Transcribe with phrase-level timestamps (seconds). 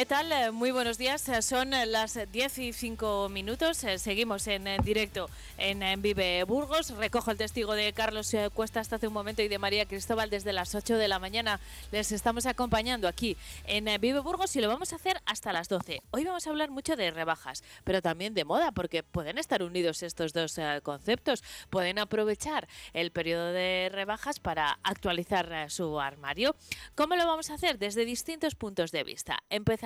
[0.00, 0.32] ¿Qué tal?
[0.32, 1.28] Eh, muy buenos días.
[1.28, 3.84] Eh, son eh, las 10 y 5 minutos.
[3.98, 5.28] Seguimos en directo
[5.58, 6.96] en Vive Burgos.
[6.96, 10.54] Recojo el testigo de Carlos Cuesta hasta hace un momento y de María Cristóbal desde
[10.54, 11.60] las 8 de la mañana.
[11.92, 13.36] Les estamos acompañando aquí
[13.66, 16.00] en Vive Burgos y lo vamos a hacer hasta las 12.
[16.12, 20.02] Hoy vamos a hablar mucho de rebajas, pero también de moda, porque pueden estar unidos
[20.02, 21.44] estos dos conceptos.
[21.68, 26.56] Pueden aprovechar el periodo de rebajas para actualizar su armario.
[26.94, 27.78] ¿Cómo lo vamos a hacer?
[27.78, 29.40] Desde distintos puntos de vista.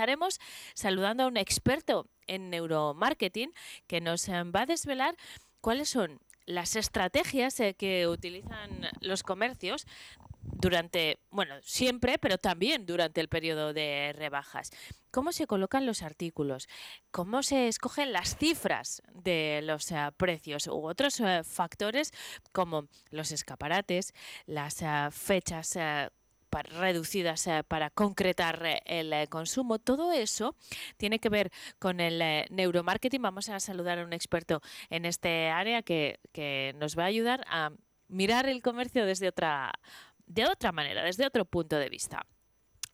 [0.04, 0.38] Empezaremos
[0.74, 3.54] saludando a un experto en neuromarketing
[3.86, 5.16] que nos eh, va a desvelar
[5.62, 9.86] cuáles son las estrategias eh, que utilizan los comercios
[10.42, 14.72] durante, bueno, siempre, pero también durante el periodo de rebajas.
[15.10, 16.68] ¿Cómo se colocan los artículos?
[17.10, 22.12] ¿Cómo se escogen las cifras de los eh, precios u otros factores
[22.52, 24.12] como los escaparates,
[24.45, 25.79] las fechas
[26.63, 29.79] reducidas eh, para concretar eh, el eh, consumo.
[29.79, 30.57] Todo eso
[30.97, 33.23] tiene que ver con el neuromarketing.
[33.23, 34.60] Vamos a saludar a un experto
[34.91, 37.71] en este área que, que nos va a ayudar a
[38.09, 39.73] mirar el comercio desde otra,
[40.27, 42.27] de otra manera, desde otro punto de vista.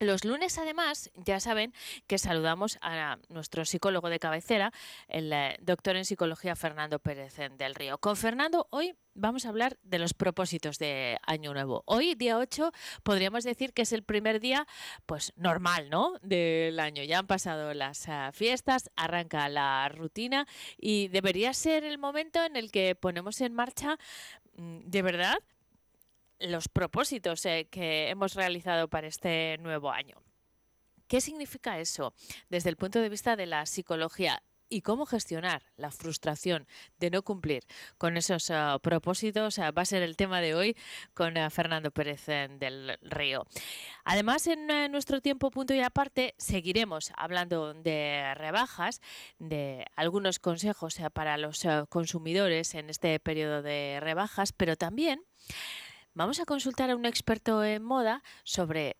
[0.02, 1.74] Los lunes, además, ya saben
[2.06, 4.72] que saludamos a nuestro psicólogo de cabecera,
[5.08, 7.98] el eh, doctor en psicología Fernando Pérez del Río.
[7.98, 11.82] Con Fernando, hoy vamos a hablar de los propósitos de Año Nuevo.
[11.84, 14.66] Hoy, día 8, podríamos decir que es el primer día,
[15.04, 16.14] pues normal, ¿no?
[16.22, 17.02] Del año.
[17.02, 20.46] Ya han pasado las uh, fiestas, arranca la rutina
[20.78, 23.98] y debería ser el momento en el que ponemos en marcha,
[24.56, 25.40] mm, de verdad,
[26.40, 30.16] los propósitos eh, que hemos realizado para este nuevo año.
[31.06, 32.14] ¿Qué significa eso
[32.48, 34.42] desde el punto de vista de la psicología?
[34.72, 36.68] y cómo gestionar la frustración
[37.00, 37.64] de no cumplir
[37.98, 40.76] con esos eh, propósitos eh, va a ser el tema de hoy
[41.12, 43.44] con Fernando Pérez del Río.
[44.04, 49.00] Además, en nuestro tiempo punto y aparte seguiremos hablando de rebajas,
[49.40, 55.24] de algunos consejos para los consumidores en este periodo de rebajas, pero también
[56.12, 58.96] Vamos a consultar a un experto en moda sobre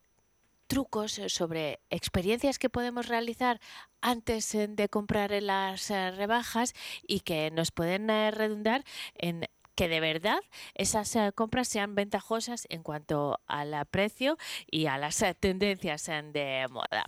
[0.67, 3.59] trucos, sobre experiencias que podemos realizar
[3.99, 6.73] antes eh, de comprar en las eh, rebajas
[7.05, 8.85] y que nos pueden eh, redundar
[9.15, 9.45] en
[9.81, 10.39] que de verdad
[10.75, 14.37] esas eh, compras sean ventajosas en cuanto al precio
[14.69, 17.03] y a las eh, tendencias eh, de moda.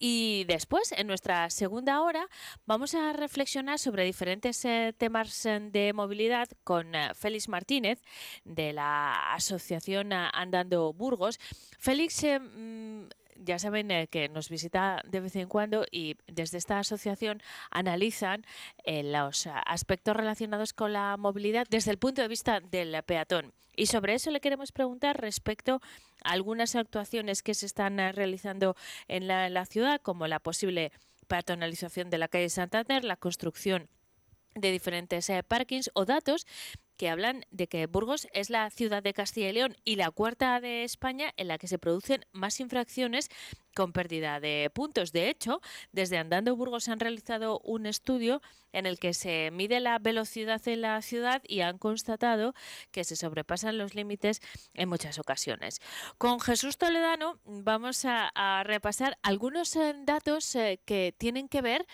[0.00, 2.26] Y después, en nuestra segunda hora,
[2.66, 8.02] vamos a reflexionar sobre diferentes temas de movilidad con Félix Martínez
[8.42, 11.38] de la Asociación Andando Burgos.
[11.78, 13.04] Félix mm,
[13.38, 18.44] ya saben eh, que nos visita de vez en cuando y desde esta asociación analizan
[18.84, 23.52] eh, los aspectos relacionados con la movilidad desde el punto de vista del peatón.
[23.76, 25.80] Y sobre eso le queremos preguntar respecto
[26.24, 28.76] a algunas actuaciones que se están eh, realizando
[29.06, 30.92] en la, ciudad, como la posible
[31.28, 33.88] peatonalización de la calle Santander, la construcción
[34.54, 36.46] de diferentes parkings o datos
[36.98, 40.60] que hablan de que Burgos es la ciudad de Castilla y León y la cuarta
[40.60, 43.30] de España en la que se producen más infracciones
[43.74, 45.12] con pérdida de puntos.
[45.12, 45.60] De hecho,
[45.92, 48.42] desde Andando Burgos han realizado un estudio
[48.72, 52.54] en el que se mide la velocidad en la ciudad y han constatado
[52.90, 54.40] que se sobrepasan los límites
[54.74, 55.80] en muchas ocasiones.
[56.18, 58.32] Con Jesús Toledano vamos a,
[58.64, 61.86] repasar algunos eh, datos eh, que tienen que ver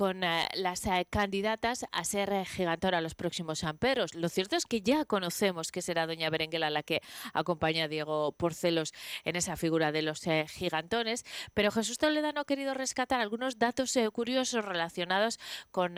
[0.00, 4.14] con eh, las eh, candidatas a ser eh, gigantora los próximos amperos.
[4.14, 7.02] Lo cierto es que ya conocemos que será doña Berenguela la que
[7.34, 8.94] acompaña a Diego Porcelos
[9.26, 14.64] en esa figura de los gigantones, pero Jesús Toledano ha querido rescatar algunos datos curiosos
[14.64, 15.38] relacionados
[15.70, 15.96] con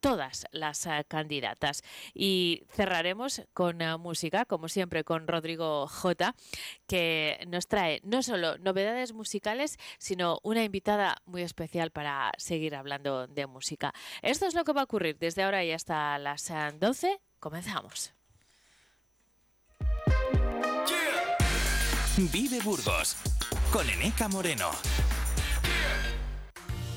[0.00, 1.82] todas las candidatas.
[2.12, 6.34] Y cerraremos con música, como siempre, con Rodrigo J,
[6.88, 13.28] que nos trae no solo novedades musicales, sino una invitada muy especial para seguir hablando
[13.28, 13.92] de música.
[14.22, 17.08] Esto es lo que va a ocurrir desde ahora y hasta las 12.
[17.08, 18.12] Eh, Comenzamos.
[22.16, 23.16] Vive Burgos
[23.72, 24.70] con Eneca Moreno.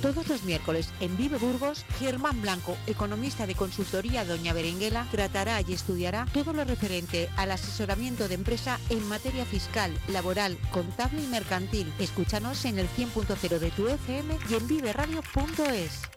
[0.01, 5.73] Todos los miércoles en Vive Burgos, Germán Blanco, economista de consultoría Doña Berenguela, tratará y
[5.73, 11.91] estudiará todo lo referente al asesoramiento de empresa en materia fiscal, laboral, contable y mercantil.
[11.97, 16.16] Escúchanos en el 100.0 de tu FM y en viveradio.es.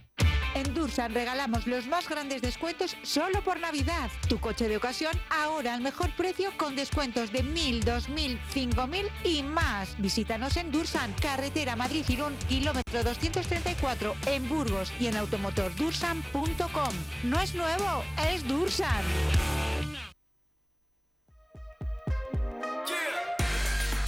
[0.55, 4.09] En Dursan regalamos los más grandes descuentos solo por Navidad.
[4.27, 9.43] Tu coche de ocasión ahora al mejor precio con descuentos de 1.000, 2.000, 5.000 y
[9.43, 9.95] más.
[9.97, 16.93] Visítanos en Dursan, carretera Madrid-Girón, kilómetro 234, en Burgos y en automotordursan.com.
[17.23, 19.03] No es nuevo, es Dursan.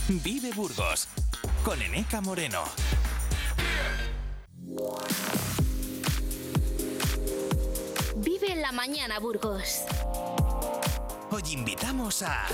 [0.10, 1.08] Vive Burgos
[1.64, 2.64] con Eneca Moreno.
[8.64, 9.82] La mañana, Burgos.
[11.32, 12.46] Hoy invitamos a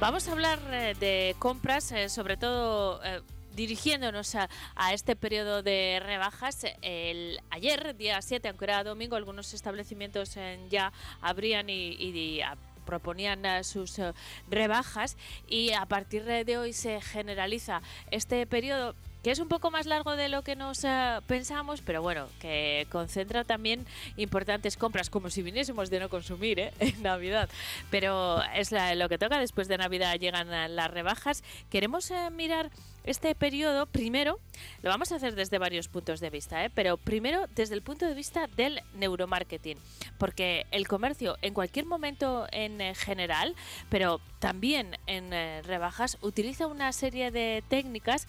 [0.00, 3.22] Vamos a hablar eh, de compras, eh, sobre todo eh,
[3.54, 6.66] dirigiéndonos a, a este periodo de rebajas.
[6.82, 10.36] El, ayer, día 7, aunque era domingo, algunos establecimientos
[10.68, 10.92] ya
[11.22, 12.40] abrían y, y- y
[12.86, 14.14] proponían eh, sus eh,
[14.48, 18.94] rebajas y a partir de hoy se generaliza este periodo
[19.26, 22.86] que es un poco más largo de lo que nos eh, pensamos, pero bueno, que
[22.92, 23.84] concentra también
[24.16, 26.72] importantes compras, como si viniésemos de no consumir ¿eh?
[26.78, 27.48] en Navidad.
[27.90, 31.42] Pero es lo que toca, después de Navidad llegan las rebajas.
[31.70, 32.70] Queremos eh, mirar
[33.06, 34.40] este periodo, primero,
[34.82, 36.70] lo vamos a hacer desde varios puntos de vista, ¿eh?
[36.74, 39.78] pero primero desde el punto de vista del neuromarketing,
[40.18, 43.54] porque el comercio en cualquier momento en eh, general,
[43.90, 45.30] pero también en
[45.64, 48.26] rebajas, utiliza una serie de técnicas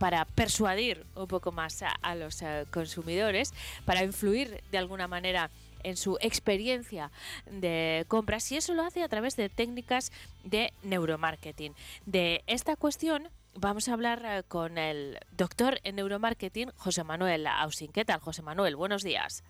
[0.00, 3.52] para persuadir un poco más a, a los eh, consumidores,
[3.84, 5.50] para influir de alguna manera
[5.82, 7.10] en su experiencia
[7.50, 10.10] de compras y eso lo hace a través de técnicas
[10.42, 11.74] de neuromarketing.
[12.06, 17.92] De esta cuestión vamos a hablar eh, con el doctor en neuromarketing, José Manuel Ausín.
[17.92, 18.76] ¿Qué tal, José Manuel?
[18.76, 19.44] Buenos días.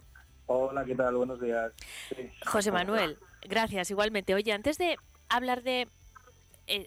[0.46, 1.14] Hola, ¿qué tal?
[1.14, 1.72] Buenos días.
[2.08, 2.28] Sí.
[2.44, 4.34] José Manuel, gracias igualmente.
[4.34, 4.96] Oye, antes de
[5.28, 5.86] hablar de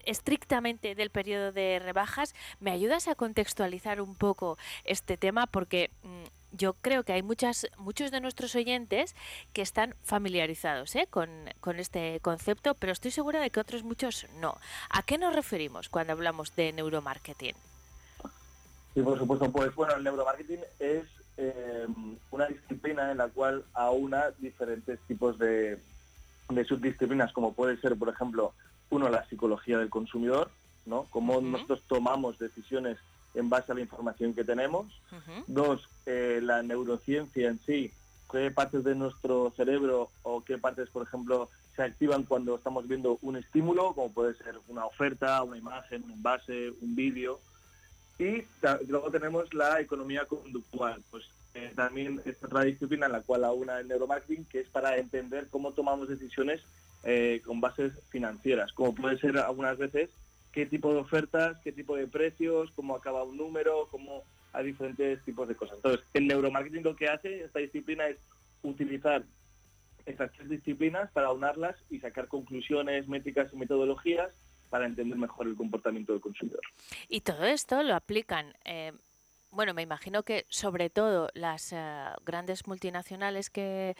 [0.06, 5.48] estrictamente del periodo de rebajas, ¿me ayudas a contextualizar un poco este tema?
[5.48, 6.24] Porque mm,
[6.58, 9.16] yo creo que hay muchas, muchos de nuestros oyentes
[9.54, 11.08] que están familiarizados ¿eh?
[11.10, 14.58] con, con este concepto, pero estoy segura de que otros muchos no.
[14.90, 17.56] ¿A qué nos referimos cuando hablamos de neuromarketing?
[18.94, 19.52] Sí, por supuesto.
[19.52, 21.06] Pues bueno, el neuromarketing es
[21.38, 21.88] eh,
[22.30, 25.80] una disciplina en la cual aúna diferentes tipos de,
[26.50, 28.54] de subdisciplinas, como puede ser, por ejemplo,
[28.94, 30.52] uno, la psicología del consumidor,
[30.86, 31.08] ¿no?
[31.10, 32.98] Cómo nosotros tomamos decisiones
[33.34, 34.88] en base a la información que tenemos.
[35.48, 37.92] Dos, eh, la neurociencia en sí,
[38.32, 43.18] qué partes de nuestro cerebro o qué partes, por ejemplo, se activan cuando estamos viendo
[43.22, 47.40] un estímulo, como puede ser una oferta, una imagen, un envase, un vídeo.
[48.20, 48.44] Y
[48.88, 51.26] luego tenemos la economía conductual, pues
[51.56, 55.48] eh, también es otra disciplina en la cual aúna el neuromarketing, que es para entender
[55.50, 56.62] cómo tomamos decisiones
[57.04, 60.10] eh, con bases financieras, como puede ser algunas veces
[60.52, 64.24] qué tipo de ofertas, qué tipo de precios, cómo acaba un número, cómo
[64.54, 65.78] hay diferentes tipos de cosas.
[65.78, 68.18] Entonces, el neuromarketing lo que hace, esta disciplina, es
[68.62, 69.24] utilizar
[70.06, 74.30] estas tres disciplinas para unarlas y sacar conclusiones, métricas y metodologías
[74.70, 76.62] para entender mejor el comportamiento del consumidor.
[77.08, 78.92] Y todo esto lo aplican, eh,
[79.54, 83.96] bueno, me imagino que sobre todo las eh, grandes multinacionales que,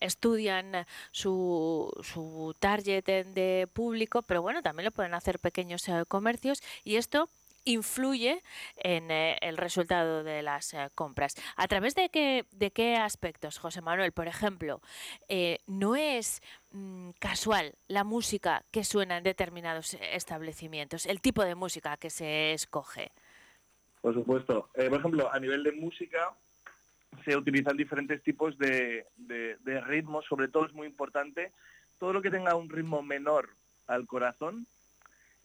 [0.00, 6.62] estudian su, su target de, público, pero bueno, también lo pueden hacer pequeños eh, comercios
[6.84, 7.28] y esto
[7.64, 8.42] influye
[8.76, 11.34] en eh, el resultado de las compras.
[11.56, 14.12] ¿A través de qué, de qué aspectos, José Manuel?
[14.12, 14.80] Por ejemplo,
[15.28, 21.54] eh, no es mm, casual la música que suena en determinados establecimientos, el tipo de
[21.54, 23.12] música que se escoge.
[24.02, 24.68] Por supuesto.
[24.74, 26.32] Eh, por ejemplo, a nivel de música
[27.24, 31.52] se utilizan diferentes tipos de, de- de ritmos, sobre todo es muy importante,
[31.98, 33.48] todo lo que tenga un ritmo menor
[33.86, 34.66] al corazón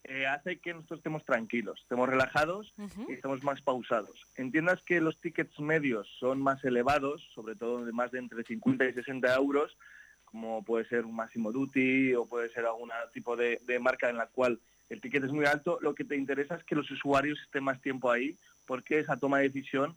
[0.04, 2.74] eh, hace que nosotros estemos tranquilos, estemos relajados
[3.10, 4.26] y estamos más pausados.
[4.38, 8.86] Entiendas que los tickets medios son más elevados, sobre todo de más de entre 50
[8.86, 9.78] y 60 euros,
[10.24, 14.18] como puede ser un Máximo Duty o puede ser algún tipo de, de marca en
[14.18, 17.40] la cual el ticket es muy alto, lo que te interesa es que los usuarios
[17.42, 19.96] estén más tiempo ahí, porque esa toma de decisión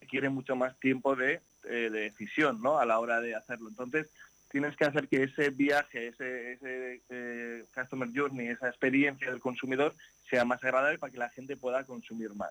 [0.00, 2.78] requiere mucho más tiempo de, eh, de decisión ¿no?
[2.78, 3.68] a la hora de hacerlo.
[3.68, 4.10] Entonces,
[4.50, 9.94] tienes que hacer que ese viaje, ese, ese eh, customer journey, esa experiencia del consumidor
[10.30, 12.50] sea más agradable para que la gente pueda consumir más.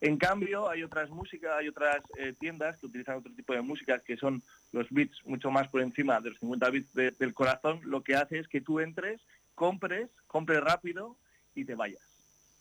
[0.00, 3.98] En cambio, hay otras músicas, hay otras eh, tiendas que utilizan otro tipo de música
[4.00, 4.42] que son
[4.72, 7.80] los bits mucho más por encima de los 50 bits de- del corazón.
[7.84, 9.20] Lo que hace es que tú entres,
[9.56, 11.16] compres, compres rápido
[11.60, 12.02] y te vayas,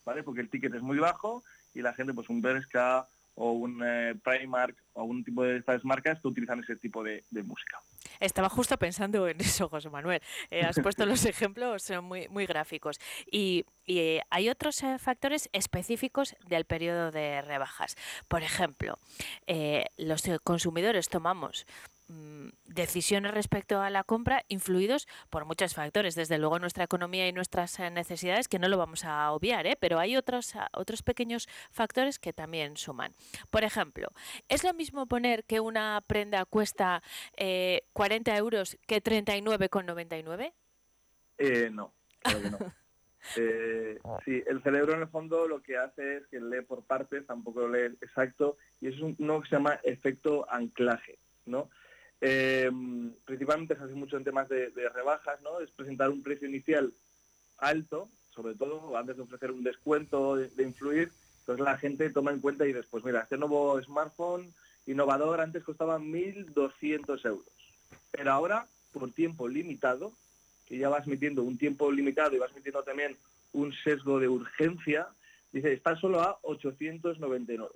[0.06, 0.24] ¿vale?
[0.24, 4.16] Porque el ticket es muy bajo y la gente, pues un Bershka o un eh,
[4.24, 7.80] Primark o algún tipo de estas marcas que utilizan ese tipo de, de música.
[8.20, 10.22] Estaba justo pensando en eso, José Manuel.
[10.50, 13.00] Eh, has puesto los ejemplos muy, muy gráficos.
[13.32, 17.96] Y, y hay otros factores específicos del periodo de rebajas.
[18.28, 18.98] Por ejemplo,
[19.98, 21.68] los consumidores tomamos
[22.66, 27.80] decisiones respecto a la compra influidos por muchos factores, desde luego nuestra economía y nuestras
[27.80, 29.78] eh, necesidades, que no lo vamos a obviar, ¿eh?
[29.80, 33.14] pero hay otros, ah, otros pequeños factores que también suman.
[33.50, 34.10] Por ejemplo,
[34.48, 37.02] ¿es lo mismo poner que una prenda cuesta
[37.94, 40.54] 40 eh, euros que 39,99?
[41.40, 42.58] Eh, no, claro que no.
[43.36, 47.26] Eh, sí, el cerebro en el fondo lo que hace es que lee por partes,
[47.26, 51.70] tampoco lo lee exacto, y eso es uno que se llama efecto anclaje, ¿no?
[52.22, 52.72] Eh,
[53.26, 55.60] principalmente se hace mucho en temas de, rebajas, ¿no?
[55.60, 56.92] Es presentar un precio inicial
[57.60, 62.40] alto, sobre todo antes de ofrecer un descuento, de, influir, entonces la gente toma en
[62.40, 64.54] cuenta y después, mira, este nuevo smartphone
[64.86, 67.48] innovador antes costaba 1.200 euros,
[68.12, 70.14] pero ahora por tiempo limitado,
[70.66, 73.16] que ya vas metiendo un tiempo limitado y vas metiendo también
[73.54, 75.08] un sesgo de urgencia,
[75.52, 77.74] dice, está solo a 899.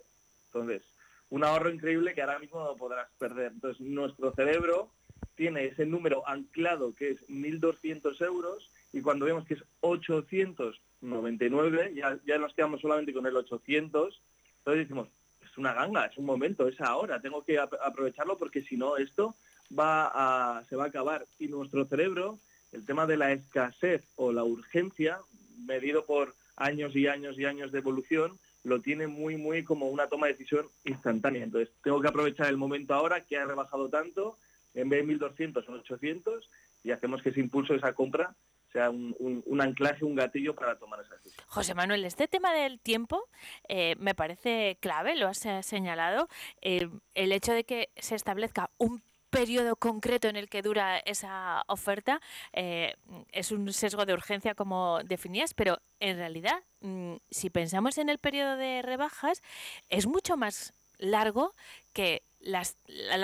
[0.48, 0.83] Entonces,
[1.32, 3.54] un ahorro increíble que ahora mismo no podrás perder.
[3.54, 4.92] Entonces, nuestro cerebro
[5.36, 12.20] tiene ese número anclado que es 1.200 euros y cuando vemos que es 899, ya,
[12.28, 14.22] ya nos quedamos solamente con el 800,
[14.58, 15.08] entonces decimos,
[15.42, 19.34] es una ganga, es un momento, es ahora, tengo que aprovecharlo porque si no esto
[19.72, 21.26] va se va a acabar.
[21.40, 22.38] Y nuestro cerebro,
[22.74, 25.20] el tema de la escasez o la urgencia,
[25.66, 30.08] medido por años y años y años de evolución, lo tiene muy, muy como una
[30.08, 31.44] toma de decisión instantánea.
[31.44, 34.38] Entonces, tengo que aprovechar el momento ahora que ha rebajado tanto,
[34.74, 36.50] en vez de 1.200 son 800,
[36.84, 38.36] y hacemos que ese impulso de esa compra
[38.72, 41.46] sea un, anclaje, un gatillo para tomar esa decisión.
[41.48, 43.27] José Manuel, este tema del tiempo
[43.68, 46.30] eh, me parece clave, lo has señalado.
[46.62, 51.64] Eh, el hecho de que se establezca un periodo concreto en el que dura esa
[51.68, 52.22] oferta
[52.54, 52.96] eh,
[53.32, 58.20] es un sesgo de urgencia como definías, pero en realidad mm, si pensamos en el
[58.20, 59.42] periodo de rebajas
[59.90, 61.56] es mucho más largo
[61.94, 62.64] que la,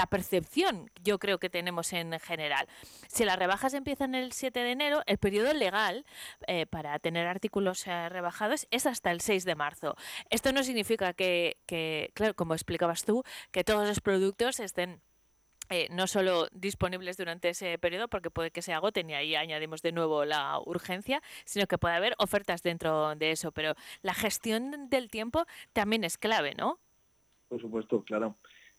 [0.08, 2.68] percepción yo creo que tenemos en general.
[3.08, 6.06] Si las rebajas empiezan el 7 de enero, el periodo legal
[6.48, 9.96] eh, para tener artículos eh, rebajados es hasta el 6 de marzo.
[10.30, 15.02] Esto no significa que, que, claro, como explicabas tú, que todos los productos estén
[15.70, 19.82] eh, no solo disponibles durante ese periodo, porque puede que se agoten y ahí añadimos
[19.82, 23.52] de nuevo la urgencia, sino que puede haber ofertas dentro de eso.
[23.52, 26.80] Pero la gestión del tiempo también es clave, ¿no?
[27.50, 28.36] Por supuesto, claro.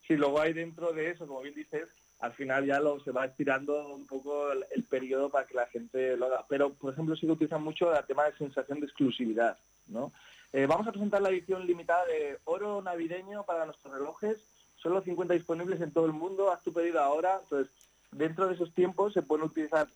[0.06, 1.88] Si luego hay dentro de eso, como bien dices,
[2.20, 6.26] al final ya se va estirando un poco el, periodo para que la gente lo
[6.26, 6.44] haga.
[6.48, 10.12] Pero, por ejemplo, sí que utilizan mucho el tema de sensación de exclusividad, ¿no?
[10.52, 14.38] Eh, vamos a presentar la edición limitada de oro navideño para nuestros relojes
[14.82, 17.40] solo 50 disponibles en todo el mundo, haz tu pedido ahora.
[17.42, 17.72] Entonces,
[18.12, 19.88] dentro de esos tiempos se pueden utilizar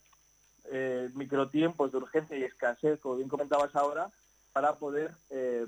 [0.70, 4.10] eh, microtiempos de urgencia y escasez, como bien comentabas ahora,
[4.52, 5.66] para poder eh,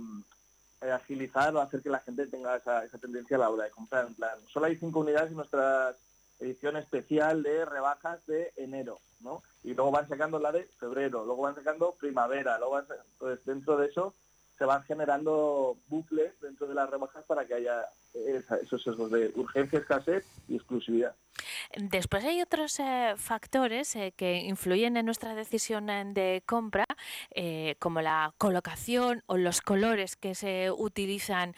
[0.80, 4.06] agilizar o hacer que la gente tenga esa, tendencia a la hora de comprar.
[4.06, 5.96] En plan, solo hay cinco unidades en nuestra
[6.40, 9.42] edición especial de rebajas de enero, ¿no?
[9.62, 13.76] Y luego van sacando la de febrero, luego van sacando primavera, luego van, entonces dentro
[13.76, 14.14] de eso
[14.58, 17.88] se van generando bucles dentro de las rebajas para que haya
[18.62, 21.14] esos sesgos de urgencia, escasez y exclusividad.
[21.76, 26.84] Después hay otros eh, factores eh, que influyen en nuestra decisión eh, de compra,
[27.78, 31.54] como la colocación o los colores que se utilizan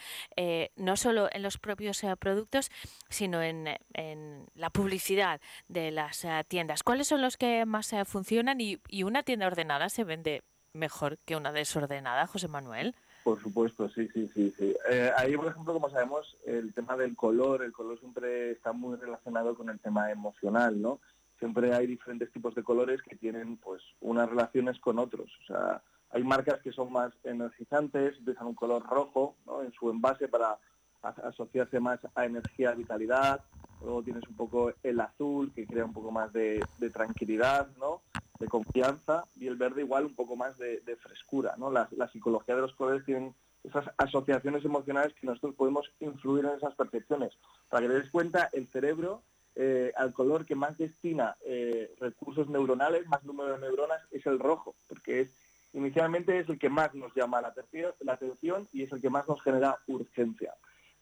[0.77, 2.71] no solo en los propios productos,
[3.09, 6.83] sino en, en, la publicidad de las tiendas.
[6.83, 10.43] ¿Cuáles son los que más funcionan y, y una tienda ordenada se vende
[10.77, 12.95] mejor que una desordenada, José Manuel?
[13.25, 14.55] Por supuesto, sí, sí, sí.
[14.57, 14.77] sí.
[14.89, 18.97] Eh, ahí, por ejemplo, como sabemos, el tema del color, el color siempre está muy
[18.97, 21.01] relacionado con el tema emocional, ¿no?
[21.39, 25.31] Siempre hay diferentes tipos de colores que tienen, pues, unas relaciones con otros.
[25.43, 29.63] O sea, hay marcas que son más energizantes, utilizan un color rojo ¿no?
[29.63, 30.59] en su envase para
[31.03, 33.41] asociarse más a energía, vitalidad.
[33.83, 38.03] Luego tienes un poco el azul, que crea un poco más de, de tranquilidad, ¿no?
[38.39, 41.55] De confianza y el verde igual un poco más de, frescura.
[41.57, 41.71] ¿no?
[41.71, 46.75] La, psicología de los colores tienen esas asociaciones emocionales que nosotros podemos influir en esas
[46.75, 47.33] percepciones.
[47.69, 49.23] Para que te des cuenta, el cerebro
[49.55, 54.39] eh, al color que más destina eh, recursos neuronales, más número de neuronas, es el
[54.39, 55.31] rojo, porque es
[55.73, 57.55] inicialmente es el que más nos llama la
[58.01, 60.55] la atención y es el que más nos genera urgencia.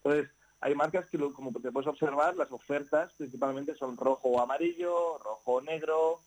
[0.02, 5.18] Entonces, hay marcas que, como te puedes observar, las ofertas principalmente son rojo o amarillo,
[5.18, 6.20] rojo o negro,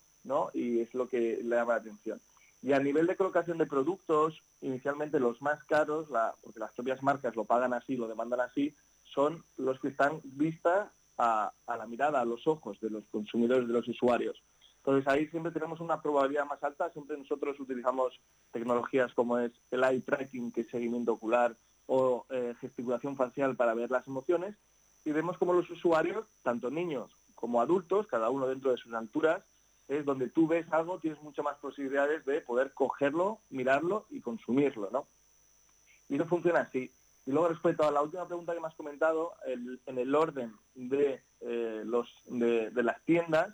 [0.53, 2.19] y es lo que le llama la atención.
[2.61, 6.07] Y a nivel de colocación de productos, inicialmente los más caros,
[6.41, 10.91] porque las propias marcas lo pagan así, lo demandan así, son los que están vista
[11.17, 14.41] a, a, la mirada, a los ojos de los consumidores, de los usuarios.
[14.77, 18.19] Entonces ahí siempre tenemos una probabilidad más alta, siempre nosotros utilizamos
[18.51, 21.55] tecnologías como es el eye tracking, que es seguimiento ocular,
[21.87, 24.55] o eh, gesticulación facial para ver las emociones,
[25.05, 29.43] y vemos como los usuarios, tanto niños como adultos, cada uno dentro de sus alturas,
[29.87, 34.89] es donde tú ves algo, tienes muchas más posibilidades de poder cogerlo, mirarlo y consumirlo,
[34.91, 35.07] ¿no?
[36.09, 36.91] Y eso funciona así.
[37.25, 41.21] Y luego respecto a la última pregunta que me has comentado, en el orden de,
[41.41, 43.49] eh, los, de, las tiendas,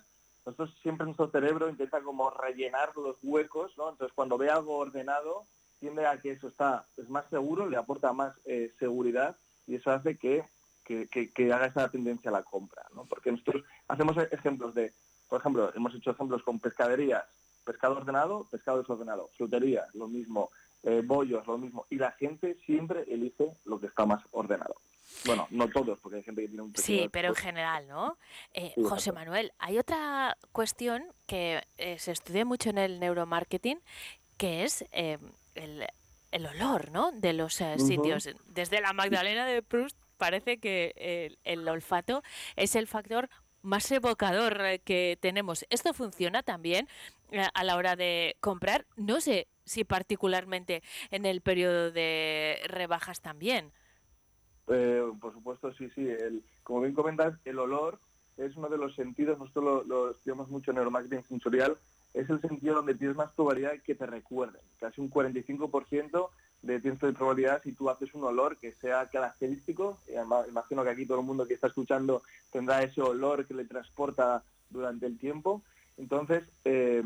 [0.46, 3.90] nosotros siempre nuestro cerebro intenta como rellenar los huecos, ¿no?
[3.90, 5.44] Entonces cuando ve algo ordenado,
[5.80, 9.36] tiende a que eso está, es más seguro, le aporta más eh, seguridad
[9.66, 10.44] y eso hace que,
[10.84, 13.06] que, haga esa tendencia a la compra, ¿no?
[13.06, 14.92] Porque nosotros hacemos ejemplos de,
[15.28, 17.24] por ejemplo, hemos hecho ejemplos con pescaderías,
[17.64, 20.50] pescado ordenado, pescado desordenado, frutería, lo mismo,
[20.82, 21.86] eh, bollos, lo mismo.
[21.88, 24.76] Y la gente siempre elige lo que está más ordenado.
[25.24, 26.76] Bueno, no todos, porque hay gente que tiene un...
[26.76, 28.18] Sí, pero en general, ¿no?
[28.52, 33.80] Eh, José Manuel, hay otra cuestión que eh, se estudia mucho en el neuromarketing,
[34.36, 35.86] que es el,
[36.32, 37.12] olor, ¿no?
[37.12, 38.28] De los sitios.
[38.46, 42.22] Desde la Magdalena de Proust parece que el olfato
[42.56, 43.28] es el factor
[43.64, 45.66] más evocador que tenemos.
[45.70, 46.86] Esto funciona también
[47.54, 48.86] a la hora de comprar.
[48.96, 53.72] No sé Sí, particularmente en el periodo de rebajas también.
[54.68, 56.06] Eh, por supuesto, sí, sí.
[56.06, 57.98] El, como bien comentas, el olor
[58.36, 61.76] es uno de los sentidos, nosotros lo, lo estudiamos mucho en neuromarketing sensorial,
[62.14, 64.62] es el sentido donde tienes más probabilidad de que te recuerden.
[64.78, 66.30] Casi un 45%
[66.62, 69.98] de tienes de probabilidad si tú haces un olor que sea característico.
[70.48, 74.44] Imagino que aquí todo el mundo que está escuchando tendrá ese olor que le transporta
[74.70, 75.62] durante el tiempo.
[75.96, 77.02] Entonces, eh,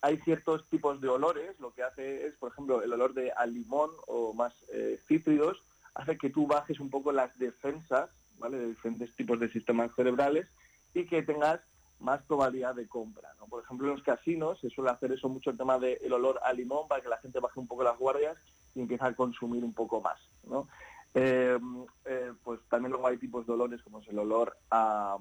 [0.00, 3.54] hay ciertos tipos de olores, lo que hace es, por ejemplo, el olor de al
[3.54, 5.62] limón o más eh, cítridos,
[5.94, 8.58] hace que tú bajes un poco las defensas, ¿vale?
[8.58, 10.46] De diferentes tipos de sistemas cerebrales
[10.94, 11.60] y que tengas
[12.00, 13.46] más probabilidad de compra, ¿no?
[13.46, 16.52] Por ejemplo, en los casinos se suele hacer eso mucho el tema del olor a
[16.52, 18.36] limón para que la gente baje un poco las guardias
[18.74, 20.68] y empiece a consumir un poco más, ¿no?
[21.14, 21.58] Eh,
[22.04, 25.16] eh, pues también luego hay tipos de olores como es el olor a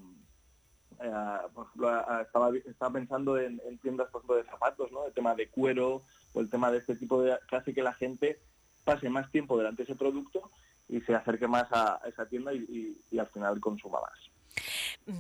[0.99, 5.05] eh, por ejemplo, estaba, pensando en, tiendas por ejemplo, de zapatos, ¿no?
[5.05, 7.37] El tema de cuero o el tema de este tipo de...
[7.47, 8.39] que hace que la gente
[8.83, 10.49] pase más tiempo delante de ese producto
[10.89, 15.17] y se acerque más a, esa tienda y, al final consuma más.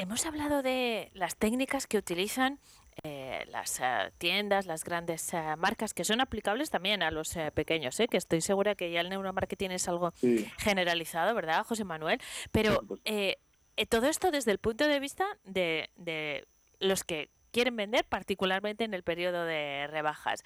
[0.00, 2.58] Hemos hablado de las técnicas que utilizan
[3.02, 8.16] eh, las eh, tiendas, las grandes marcas, que son aplicables también a los pequeños, que
[8.16, 10.14] estoy segura que ya el neuromarketing es algo
[10.56, 12.18] generalizado, ¿verdad, José Manuel?
[12.50, 13.36] Pero eh,
[13.90, 16.46] todo esto desde el punto de vista de,
[16.78, 20.44] los que quieren vender, particularmente en el periodo de rebajas.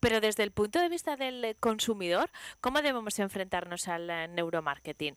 [0.00, 2.30] Pero desde el punto de vista del consumidor,
[2.62, 5.14] ¿cómo debemos enfrentarnos al eh, neuromarketing?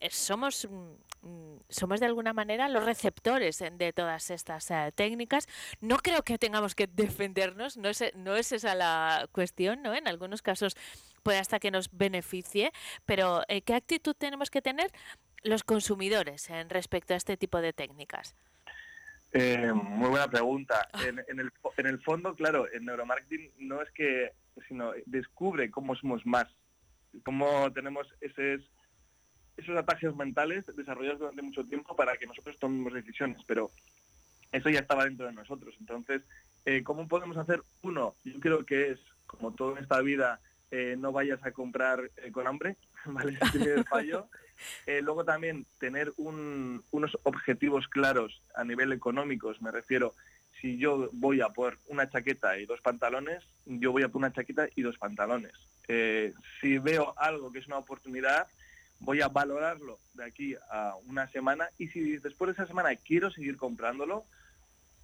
[0.00, 5.46] Eh, somos mm, somos de alguna manera los receptores de todas estas técnicas.
[5.80, 9.94] No creo que tengamos que defendernos, no es, no es esa la cuestión, ¿no?
[9.94, 10.76] En algunos casos
[11.22, 12.72] puede hasta que nos beneficie,
[13.04, 14.90] pero ¿qué actitud tenemos que tener
[15.42, 18.34] los consumidores en respecto a este tipo de técnicas?
[19.32, 20.88] Eh, muy buena pregunta.
[20.92, 21.02] Ah.
[21.06, 24.32] En, el, en el fondo, claro, el neuromarketing no es que,
[24.68, 26.46] sino descubre cómo somos más,
[27.24, 28.68] cómo tenemos esos,
[29.60, 33.70] esos ataques mentales desarrollados durante mucho tiempo para que nosotros tomemos decisiones, pero
[34.52, 35.74] eso ya estaba dentro de nosotros.
[35.80, 36.22] Entonces,
[36.64, 37.62] eh, ¿cómo podemos hacer?
[37.82, 42.10] Uno, yo creo que es, como todo en esta vida, eh, no vayas a comprar
[42.32, 43.38] con hambre, ¿vale?
[43.54, 44.28] el fallo.
[44.86, 50.14] Eh, luego también tener unos objetivos claros a nivel económicos, me refiero,
[50.60, 54.32] si yo voy a por una chaqueta y dos pantalones, yo voy a por una
[54.32, 55.52] chaqueta y dos pantalones.
[55.88, 58.46] Eh, si veo algo que es una oportunidad,
[59.00, 63.30] voy a valorarlo de aquí a una semana y si después de esa semana quiero
[63.30, 64.24] seguir comprándolo,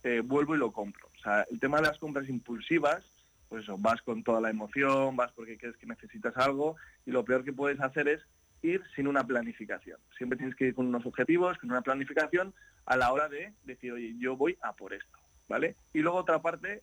[0.02, 1.08] eh, vuelvo y lo compro.
[1.18, 3.04] O sea, el tema de las compras impulsivas,
[3.48, 7.24] pues eso, vas con toda la emoción, vas porque crees que necesitas algo y lo
[7.24, 8.22] peor que puedes hacer es
[8.62, 9.98] ir sin una planificación.
[10.16, 12.54] Siempre tienes que ir con unos objetivos, con una planificación
[12.84, 15.76] a la hora de decir, oye, yo voy a por esto, ¿vale?
[15.92, 16.82] Y luego otra parte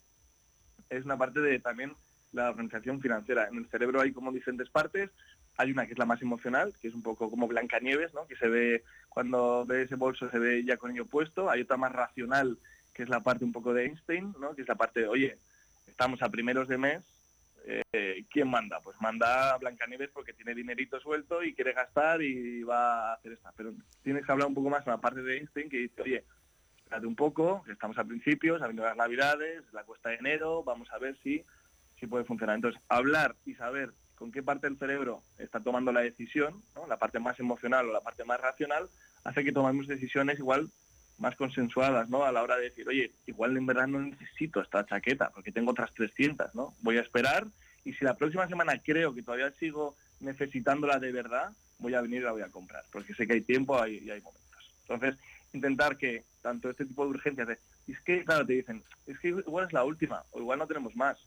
[0.90, 1.94] es una parte de también
[2.32, 3.48] la organización financiera.
[3.48, 5.10] En el cerebro hay como diferentes partes.
[5.58, 8.26] Hay una que es la más emocional, que es un poco como Blancanieves, ¿no?
[8.28, 11.50] Que se ve, cuando ve ese bolso se ve ya con ello puesto.
[11.50, 12.58] Hay otra más racional,
[12.94, 14.56] que es la parte un poco de Einstein, ¿no?
[14.56, 15.38] Que es la parte de, oye,
[15.88, 17.04] estamos a primeros de mes,
[17.66, 18.80] eh, ¿quién manda?
[18.82, 23.34] Pues manda a Blancanieves porque tiene dinerito suelto y quiere gastar y va a hacer
[23.34, 23.52] esta.
[23.56, 26.24] Pero tienes que hablar un poco más con la parte de Einstein que dice, oye,
[26.78, 30.92] espérate un poco, estamos a principios, ha venido las navidades, la cuesta de enero, vamos
[30.92, 31.44] a ver si,
[32.00, 32.56] si puede funcionar.
[32.56, 37.20] Entonces, hablar y saber con qué parte del cerebro está tomando la decisión, la parte
[37.20, 38.88] más emocional o la parte más racional,
[39.26, 40.70] hace que tomemos decisiones igual
[41.18, 42.24] más consensuadas, ¿no?
[42.24, 45.72] A la hora de decir, oye, igual en verdad no necesito esta chaqueta porque tengo
[45.72, 46.74] otras 300, ¿no?
[46.80, 47.48] Voy a esperar
[47.84, 52.22] y si la próxima semana creo que todavía sigo necesitándola de verdad, voy a venir
[52.22, 54.72] y la voy a comprar, porque sé que hay tiempo y hay momentos.
[54.88, 55.18] Entonces,
[55.52, 57.58] intentar que tanto este tipo de urgencias, de,
[57.90, 60.96] es que, claro, te dicen, es que igual es la última, o igual no tenemos
[60.96, 61.18] más.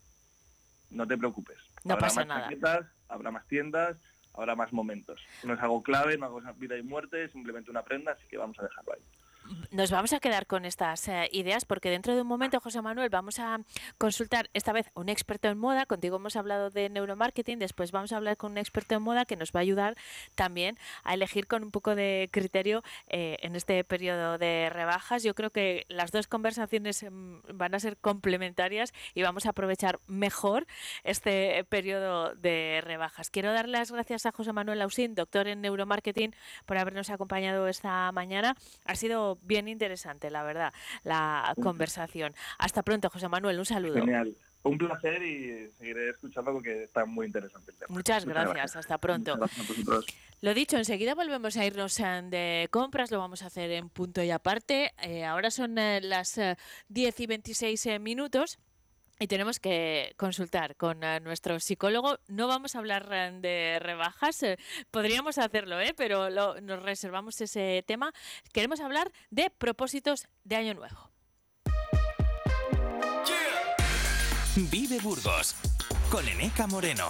[0.89, 1.57] No te preocupes.
[1.83, 2.91] No habrá pasa más nada.
[3.09, 3.97] habrá más tiendas,
[4.33, 5.21] habrá más momentos.
[5.43, 8.37] No es algo clave, no es vida y muerte, es simplemente una prenda, así que
[8.37, 9.01] vamos a dejarlo ahí.
[9.71, 13.09] Nos vamos a quedar con estas eh, ideas porque dentro de un momento, José Manuel,
[13.09, 13.59] vamos a
[13.97, 15.85] consultar esta vez a un experto en moda.
[15.85, 19.35] Contigo hemos hablado de neuromarketing, después vamos a hablar con un experto en moda que
[19.35, 19.95] nos va a ayudar
[20.35, 25.23] también a elegir con un poco de criterio eh, en este periodo de rebajas.
[25.23, 29.99] Yo creo que las dos conversaciones mm, van a ser complementarias y vamos a aprovechar
[30.07, 30.65] mejor
[31.03, 33.29] este periodo de rebajas.
[33.29, 36.33] Quiero dar las gracias a José Manuel Ausín, doctor en neuromarketing,
[36.65, 38.55] por habernos acompañado esta mañana.
[38.85, 40.73] Ha sido bien interesante, la verdad,
[41.03, 42.33] la conversación.
[42.57, 43.59] Hasta pronto, José Manuel.
[43.59, 43.95] Un saludo.
[43.95, 44.35] Genial.
[44.63, 47.93] Un placer y seguiré escuchando porque está muy interesante el tema.
[47.93, 48.75] Muchas gracias.
[48.75, 49.37] Hasta pronto.
[49.37, 49.67] Gracias.
[50.41, 54.21] Lo dicho, enseguida volvemos a irnos eh, de compras, lo vamos a hacer en punto
[54.21, 54.93] y aparte.
[55.01, 56.57] Eh, ahora son eh, las eh,
[56.89, 58.59] 10 y 26 eh, minutos.
[59.19, 62.19] Y tenemos que consultar con eh, nuestro psicólogo.
[62.27, 64.57] No vamos a hablar eh, de rebajas, eh,
[64.91, 65.93] podríamos hacerlo, ¿eh?
[65.95, 68.11] pero lo- nos reservamos ese tema.
[68.53, 71.09] Queremos hablar de propósitos de Año Nuevo.
[74.71, 75.55] Vive Burgos
[76.09, 77.09] con Eneca Moreno.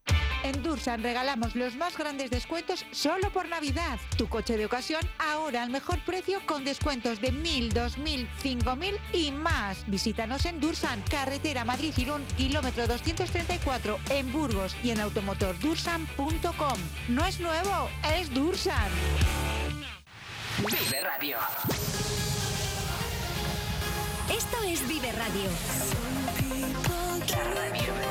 [0.43, 3.99] En Dursan regalamos los más grandes descuentos solo por Navidad.
[4.17, 9.31] Tu coche de ocasión ahora al mejor precio con descuentos de 1.000, 2.000, 5.000 y
[9.31, 9.83] más.
[9.87, 16.79] Visítanos en Dursan, carretera Madrid-Girón, kilómetro 234 en Burgos y en automotordursan.com.
[17.09, 18.89] No es nuevo, es Dursan.
[20.57, 21.37] Vive Radio.
[24.29, 25.49] Esto es Vive Radio.
[27.31, 28.10] La radio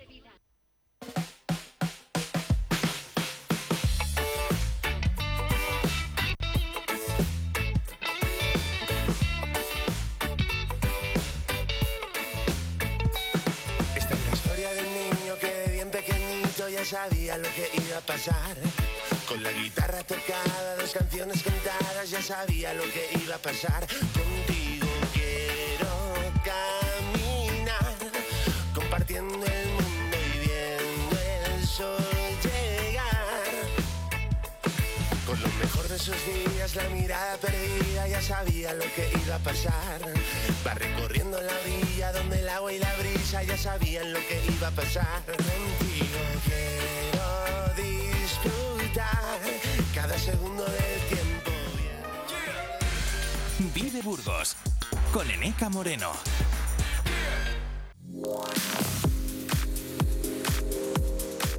[16.83, 18.57] Ya sabía lo que iba a pasar.
[19.27, 23.85] Con la guitarra tocada, dos canciones cantadas, ya sabía lo que iba a pasar.
[23.87, 27.95] Contigo quiero caminar,
[28.73, 29.90] compartiendo el mundo
[36.01, 40.01] sus días, la mirada perdida, ya sabía lo que iba a pasar.
[40.65, 44.69] Va recorriendo la orilla donde el agua y la brisa ya sabían lo que iba
[44.69, 45.21] a pasar.
[45.25, 49.39] Contigo quiero disfrutar
[49.93, 51.51] cada segundo del tiempo.
[53.75, 54.55] Vive Burgos
[55.13, 56.13] con Eneca Moreno.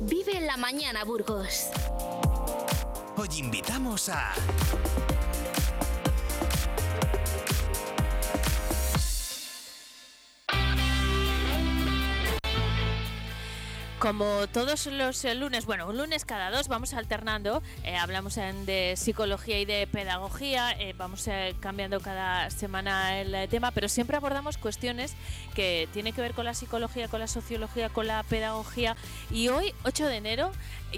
[0.00, 1.68] Vive la mañana, Burgos.
[3.16, 4.32] Hoy invitamos a
[14.02, 18.94] Como todos los lunes, bueno, un lunes cada dos vamos alternando, eh, hablamos en- de
[18.96, 24.16] psicología y de pedagogía, eh, vamos eh, cambiando cada semana el eh, tema, pero siempre
[24.16, 25.14] abordamos cuestiones
[25.54, 28.96] que tienen que ver con la psicología, con la sociología, con la pedagogía.
[29.30, 30.50] Y hoy, 8 de enero,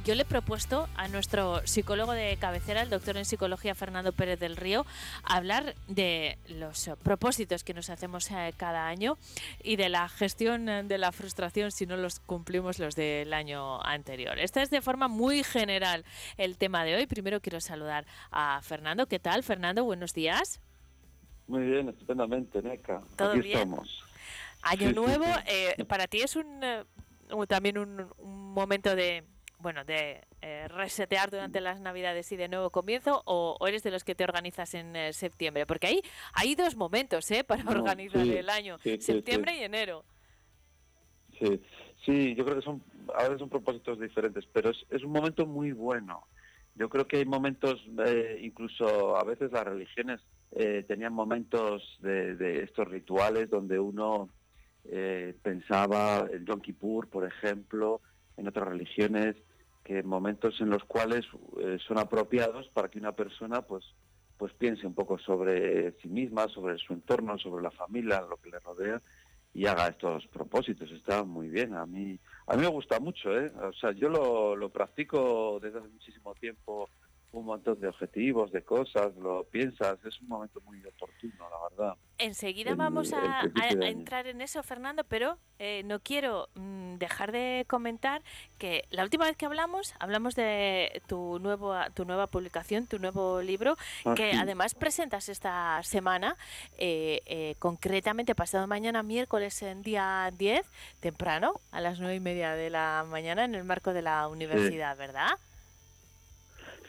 [0.03, 4.41] yo le he propuesto a nuestro psicólogo de cabecera, el doctor en psicología Fernando Pérez
[4.41, 4.87] del Río,
[5.23, 9.19] hablar de los propósitos que nos hacemos eh, cada año
[9.63, 13.83] y de la gestión eh, de la frustración si no los cumplimos los del año
[13.83, 14.39] anterior.
[14.39, 16.05] Esta es de forma muy general
[16.37, 17.07] el tema de hoy.
[17.07, 19.07] Primero quiero saludar a Fernando.
[19.07, 19.85] ¿Qué tal, Fernando?
[19.85, 20.61] Buenos días.
[21.47, 23.03] Muy bien, estupendamente, Neca.
[23.17, 23.59] ¿Todo Aquí bien?
[23.59, 24.03] estamos.
[24.63, 25.43] Año Sí, sí, nuevo, sí.
[25.47, 26.85] eh, para ti es un, eh,
[27.49, 29.25] también un, un momento de,
[29.59, 33.91] bueno, de eh, resetear durante las Navidades y de nuevo comienzo, o, o eres de
[33.91, 35.67] los que te organizas en eh, septiembre?
[35.67, 36.03] Porque ahí
[36.33, 37.45] hay dos momentos, ¿eh?
[37.45, 39.59] Para No, organizar sí, el año, sí, sí, septiembre sí.
[39.61, 40.05] y enero.
[41.39, 41.61] Sí,
[42.05, 42.83] sí, yo creo que son,
[43.15, 46.25] a veces son propósitos diferentes, pero es, es un momento muy bueno.
[46.77, 50.21] Yo creo que hay momentos, eh, incluso a veces las religiones
[50.53, 54.29] eh, tenían momentos de, estos rituales donde uno
[54.85, 58.01] eh, pensaba, el Yom Kippur, por ejemplo,
[58.37, 59.37] en otras religiones,
[59.85, 61.27] que momentos en los cuales
[61.87, 63.85] son apropiados para que una persona pues
[64.39, 68.51] pues piense un poco sobre sí misma, sobre su entorno, sobre la familia, lo que
[68.51, 69.01] le rodea
[69.55, 70.91] y haga estos propósitos.
[70.91, 71.75] Está muy bien.
[71.75, 73.53] A mí, a mí me gusta mucho, ¿eh?
[73.63, 76.91] O sea, yo lo, lo practico desde hace muchísimo tiempo,
[77.31, 80.05] un montón de objetivos, de cosas, lo piensas.
[80.05, 81.97] Es un momento muy oportuno, la verdad.
[82.19, 87.65] Enseguida el- vamos a, entrar en eso, Fernando, pero eh, no quiero mm, dejar de
[87.69, 88.23] comentar
[88.59, 93.43] que la última vez que hablamos, hablamos de tu, nuevo, tu nueva publicación, tu nuevo
[93.43, 94.39] libro, Ah, que sí.
[94.39, 96.37] además presentas esta semana,
[96.79, 100.65] eh, eh, concretamente pasado mañana, miércoles, en día 10,
[101.01, 104.97] temprano, a las nueve y media de la mañana, en el marco de la universidad,
[104.97, 105.31] ¿verdad?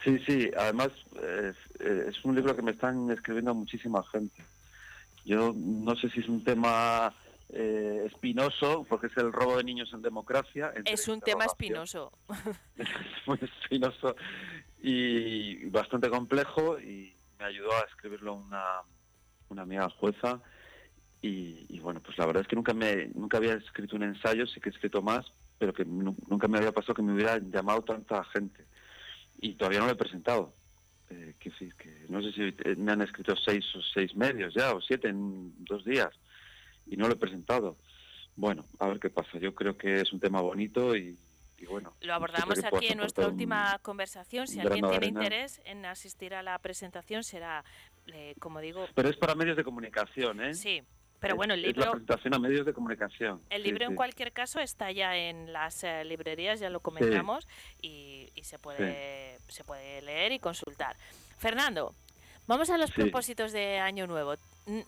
[0.04, 4.44] Sí, sí, además es, es un libro que me están escribiendo muchísima gente.
[5.26, 7.12] Yo no sé si es un tema
[7.56, 10.74] eh, espinoso, porque es el robo de niños en democracia.
[10.86, 12.12] Es un tema espinoso.
[12.78, 12.88] es
[13.26, 14.15] muy espinoso
[14.82, 18.63] y bastante complejo y me ayudó a escribirlo una,
[19.50, 20.41] una amiga jueza
[21.22, 24.46] y, y bueno, pues la verdad es que nunca me nunca había escrito un ensayo,
[24.48, 25.26] sí que he escrito más,
[25.58, 28.65] pero que nu- nunca me había pasado que me hubiera llamado tanta gente
[29.39, 30.54] y todavía no lo he presentado.
[31.10, 34.54] Eh, que sí, que no sé si eh, me han escrito seis o seis medios
[34.56, 36.10] ya o siete en dos días
[36.88, 37.78] y no lo he presentado.
[38.36, 39.38] Bueno, a ver qué pasa.
[39.39, 41.17] Yo creo que es un tema bonito y,
[41.58, 41.93] y bueno.
[42.02, 44.48] Lo abordamos aquí en nuestra un- última conversación.
[44.48, 45.24] Si alguien tiene arena.
[45.24, 47.63] interés en asistir a la presentación, será,
[48.08, 50.54] eh, como digo, Pero es para medios de comunicación, ¿eh?
[50.54, 50.82] sí.
[51.17, 53.41] Pero bueno, el Es la libro, presentación a medios de comunicación.
[53.50, 53.95] el Sí, libro en sí.
[53.95, 57.48] cualquier caso está ya en las eh, librerías, ya lo comentamos,
[57.82, 60.98] y, y se puede se puede leer y consultar.
[61.39, 61.95] Fernando,
[62.48, 64.36] vamos a los propósitos de Año Nuevo.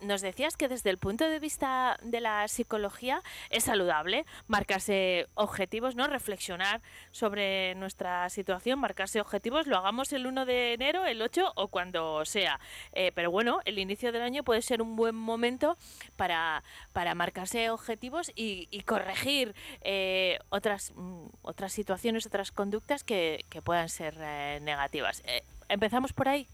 [0.01, 5.95] Nos decías que desde el punto de vista de la psicología es saludable marcarse objetivos,
[5.95, 6.07] ¿no?
[6.07, 11.67] Reflexionar sobre nuestra situación, marcarse objetivos, lo hagamos el 1 de enero, el 8 o
[11.67, 12.59] cuando sea.
[12.93, 15.77] Eh, pero bueno, el inicio del año puede ser un buen momento
[16.15, 16.63] para,
[16.93, 23.61] para marcarse objetivos y, y corregir eh, otras, mm, otras situaciones, otras conductas que, que
[23.61, 25.21] puedan ser eh, negativas.
[25.25, 26.47] Eh, ¿Empezamos por ahí?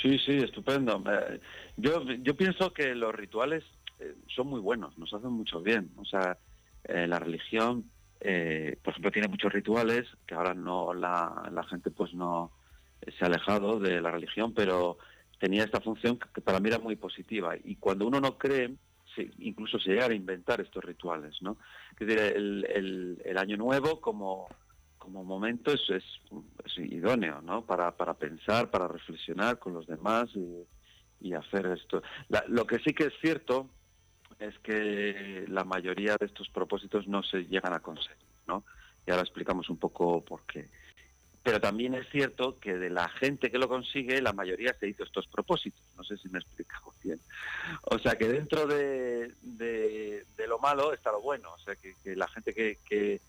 [0.00, 1.02] Sí, sí, estupendo.
[1.10, 1.40] Eh,
[1.76, 3.64] Yo, yo pienso que los rituales
[3.98, 5.90] eh, son muy buenos, nos hacen mucho bien.
[5.96, 6.38] O sea,
[6.84, 12.12] eh, la religión, por ejemplo, tiene muchos rituales que ahora no la, la gente pues
[12.14, 12.52] no
[13.00, 14.98] se ha alejado de la religión, pero
[15.38, 17.54] tenía esta función que, para mí era muy positiva.
[17.64, 18.74] Y cuando uno no cree,
[19.14, 21.56] se- incluso se llegan a inventar estos rituales, ¿no?
[21.98, 22.18] Es decir,
[23.24, 24.48] el año nuevo como
[25.00, 26.04] como momento es, es,
[26.78, 27.64] idóneo, ¿no?
[27.64, 32.02] Para, para pensar, para reflexionar con los demás y, hacer esto.
[32.48, 33.68] Lo que sí que es cierto
[34.38, 38.64] es que la mayoría de estos propósitos no se llegan a conseguir, ¿no?
[39.06, 40.68] Y ahora explicamos un poco por qué.
[41.42, 45.04] Pero también es cierto que de la gente que lo consigue, la mayoría se hizo
[45.04, 45.80] estos propósitos.
[45.96, 47.18] No sé si me he explicado bien.
[47.82, 51.52] O sea que dentro de, de- lo malo está lo bueno.
[51.52, 53.20] O sea que, la gente que,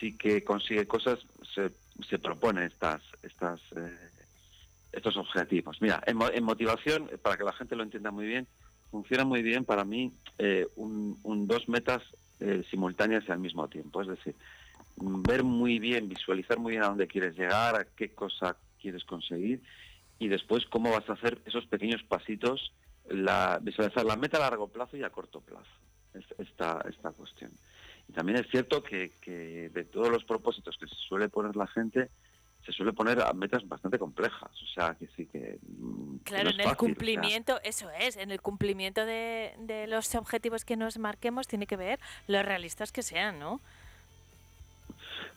[0.00, 1.18] sí que consigue cosas
[1.54, 1.72] se,
[2.08, 4.10] se propone estas, estas, eh,
[4.92, 5.78] estos objetivos.
[5.80, 8.48] Mira, en, mo- en motivación, eh, para que la gente lo entienda muy bien,
[8.90, 12.02] funciona muy bien para mí eh, un, dos metas
[12.70, 14.02] simultáneas y al mismo tiempo.
[14.02, 14.36] Es decir,
[14.96, 19.62] ver muy bien, visualizar muy bien a dónde quieres llegar, a qué cosa quieres conseguir
[20.18, 24.68] y después cómo vas a hacer esos pequeños pasitos, la, visualizar la meta a largo
[24.72, 25.70] plazo y a corto plazo.
[26.12, 27.58] Es- Esta, esta cuestión.
[28.08, 31.66] Y también es cierto que, que de todos los propósitos que se suele poner la
[31.66, 32.10] gente,
[32.64, 34.50] se suele poner a metas bastante complejas.
[34.62, 35.58] O sea, que sí que...
[35.62, 39.04] mm, que Claro, no en el fácil, o sea, cumplimiento, eso es, en el cumplimiento
[39.04, 43.60] de, de los objetivos que nos marquemos tiene que ver los realistas que sean, ¿no?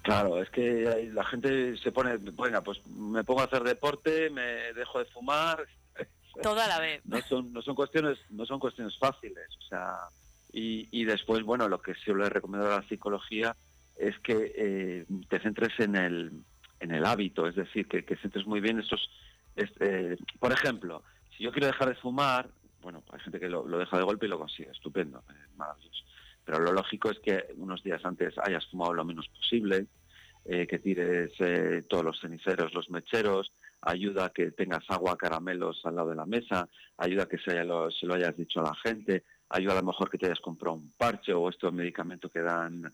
[0.07, 4.71] Claro, es que la gente se pone, venga, pues me pongo a hacer deporte, me
[4.73, 5.67] dejo de fumar.
[6.41, 7.01] Toda la vez.
[7.05, 9.97] No son, no son cuestiones, no son cuestiones fáciles, o sea,
[10.59, 13.55] y, después, bueno, lo que sí le recomiendo a la psicología
[13.95, 16.31] es que eh, te centres en el,
[16.79, 19.09] en el hábito, es decir, que, que centres muy bien estos,
[19.55, 21.03] es- eh, por ejemplo,
[21.35, 22.49] si yo quiero dejar de fumar,
[22.81, 26.03] bueno, hay gente que lo, deja de golpe y lo consigue, estupendo, eh, maravilloso.
[26.43, 29.85] pero lo lógico es que unos días antes hayas fumado lo menos posible,
[30.45, 31.33] que tires
[31.89, 36.25] todos los ceniceros, los mecheros, ayuda a que tengas agua, caramelos al lado de la
[36.25, 40.09] mesa, ayuda a que se lo hayas dicho a la gente, ayuda a lo mejor
[40.09, 42.91] que te hayas comprado un parche o estos medicamentos que dan,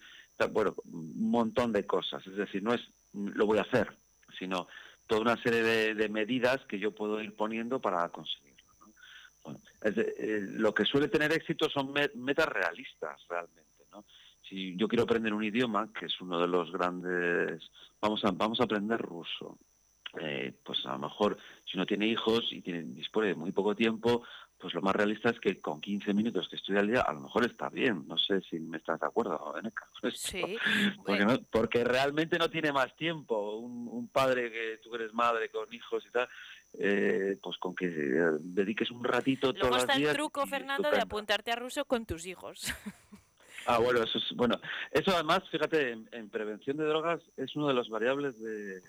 [0.52, 2.26] bueno, un montón de cosas.
[2.28, 2.82] Es decir, no es
[3.14, 3.96] lo voy a hacer,
[4.38, 4.68] sino
[5.08, 8.64] toda una serie de, medidas que yo puedo ir poniendo para conseguirlo.
[9.46, 9.60] ¿no?
[9.84, 13.84] Eh, lo que suele tener éxito son me- metas realistas realmente.
[13.92, 14.06] ¿no?
[14.48, 17.62] Si yo quiero aprender un idioma, que es uno de los grandes,
[18.02, 19.58] vamos a, vamos a aprender ruso.
[20.20, 23.76] Eh, pues a lo mejor si uno tiene hijos y tiene, dispone de muy poco
[23.76, 24.24] tiempo,
[24.64, 27.20] pues lo más realista es que con 15 minutos que estudia al día a lo
[27.20, 28.08] mejor está bien.
[28.08, 29.54] No sé si me estás de acuerdo,
[30.04, 30.10] esto.
[30.18, 30.58] Sí.
[31.06, 33.58] Porque, no- porque realmente no tiene más tiempo.
[33.58, 36.30] Un, un padre que tú eres madre con hijos y tal,
[36.80, 40.14] eh, pues con que eh, dediques un ratito Luego todos está los el días.
[40.16, 42.74] truco, y Fernando, de apuntarte a ruso con tus hijos.
[43.66, 44.60] Ah, bueno, eso es bueno.
[44.92, 48.82] Eso además, fíjate, en, en prevención de drogas es uno de los variables de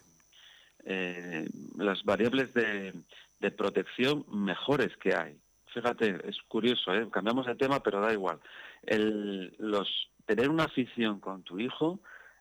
[0.84, 2.92] eh, las variables de,
[3.38, 5.38] de protección mejores que hay.
[5.74, 7.08] Fíjate, es curioso, ¿eh?
[7.10, 8.38] cambiamos de tema, pero da igual.
[8.82, 12.00] El, los tener una afición con tu hijo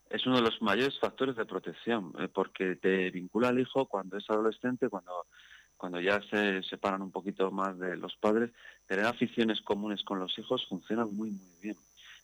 [0.09, 4.17] es uno de los mayores factores de protección, eh, porque te vincula al hijo cuando
[4.17, 5.25] es adolescente, cuando
[5.75, 8.51] cuando ya se separan un poquito más de los padres,
[8.87, 11.75] tener aficiones comunes con los hijos funciona muy, muy bien.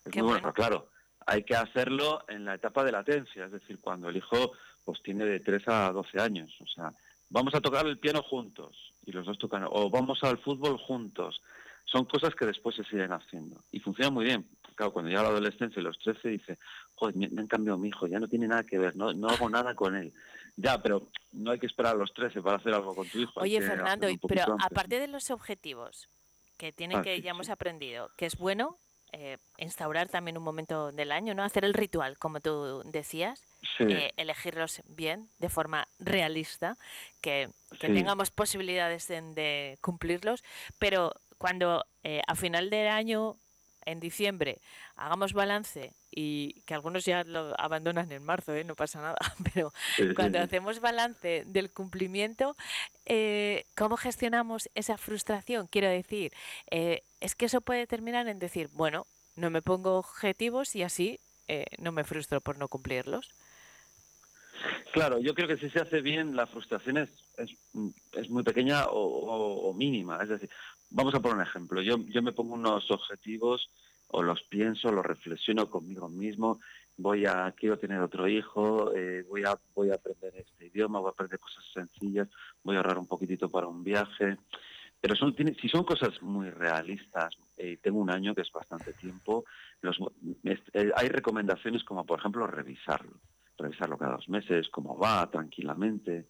[0.06, 0.54] Es Qué muy bueno, bueno.
[0.54, 0.88] claro,
[1.26, 4.54] hay que hacerlo en la etapa de latencia, es decir, cuando el hijo
[4.86, 6.56] pues tiene de 3 a 12 años.
[6.62, 6.93] O sea,
[7.30, 11.42] vamos a tocar el piano juntos y los dos tocan, o vamos al fútbol juntos.
[11.86, 14.48] Son cosas que después se siguen haciendo y funciona muy bien.
[14.76, 16.60] Claro, cuando llega la adolescencia y los 13 dice,
[16.96, 19.50] joder, me, han cambiado mi hijo, ya no tiene nada que ver, no, no hago
[19.50, 20.13] nada con él.
[20.56, 23.39] Ya, pero no hay que esperar a los 13 para hacer algo con tu hijo.
[23.39, 24.65] Oye, Fernando, pero antes.
[24.65, 26.08] aparte de los objetivos
[26.58, 28.78] que tienen Ah, que sí, ya hemos aprendido, que es bueno
[29.12, 31.43] eh, instaurar también un momento del año, ¿no?
[31.43, 33.43] Hacer el ritual, como tú decías,
[33.78, 33.84] Sí.
[33.89, 36.78] eh, elegirlos bien, de forma realista,
[37.22, 37.93] que, que Sí.
[37.93, 40.43] tengamos posibilidades de, de cumplirlos,
[40.78, 43.36] pero cuando eh, a final del año,
[43.86, 44.60] en diciembre,
[44.95, 48.63] hagamos balance y que algunos ya lo abandonan en marzo, ¿eh?
[48.63, 49.17] no pasa nada,
[49.56, 49.74] pero
[50.15, 52.56] cuando hacemos balance del cumplimiento,
[53.76, 55.67] ¿cómo gestionamos esa frustración?
[55.67, 56.32] Quiero decir,
[57.19, 59.05] es que eso puede terminar en decir, bueno,
[59.36, 63.29] no me pongo objetivos y así eh, no me frustro por no cumplirlos.
[64.91, 69.73] Claro, yo creo que si se hace bien, la frustración es, es, muy pequeña o
[69.73, 70.21] mínima.
[70.21, 70.49] Es decir,
[70.89, 71.82] vamos a poner un ejemplo.
[71.82, 73.69] Yo, yo me pongo unos objetivos
[74.08, 76.60] o los pienso, los reflexiono conmigo mismo.
[76.97, 81.10] Voy a, quiero tener otro hijo, eh, voy, a, voy a aprender este idioma, voy
[81.10, 82.27] a aprender cosas sencillas,
[82.63, 84.38] voy a ahorrar un poquitito para un viaje.
[85.01, 89.45] Pero si son cosas muy realistas, eh, tengo un año que es bastante tiempo,
[90.43, 93.19] eh, hay recomendaciones como, por ejemplo, revisarlo
[93.59, 96.27] revisarlo cada dos meses, cómo va, tranquilamente.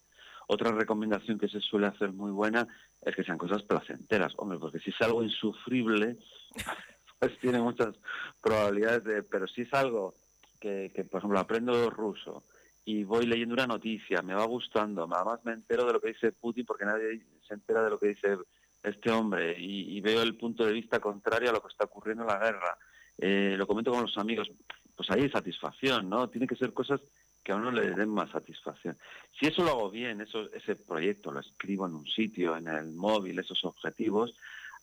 [0.48, 2.66] Otra recomendación que se suele hacer muy buena
[3.00, 4.32] es que sean cosas placenteras.
[4.36, 6.18] Hombre, porque si es algo insufrible,
[7.18, 7.94] pues tiene muchas
[8.40, 9.22] probabilidades de...
[9.22, 10.14] Pero si es algo
[10.60, 12.44] que, que, por ejemplo, aprendo ruso
[12.84, 16.32] y voy leyendo una noticia, me va gustando, además me entero de lo que dice
[16.32, 18.38] Putin porque nadie se entera de lo que dice
[18.82, 22.28] este hombre y, veo el punto de vista contrario a lo que está ocurriendo en
[22.28, 22.78] la guerra.
[23.18, 24.50] Eh, lo comento con los amigos,
[24.96, 26.28] pues ahí hay satisfacción, ¿no?
[26.28, 27.00] Tiene que ser cosas
[27.42, 28.96] que a uno le den más satisfacción.
[29.38, 32.92] Si eso lo hago bien, eso, ese proyecto lo escribo en un sitio, en el
[32.92, 34.34] móvil, esos objetivos,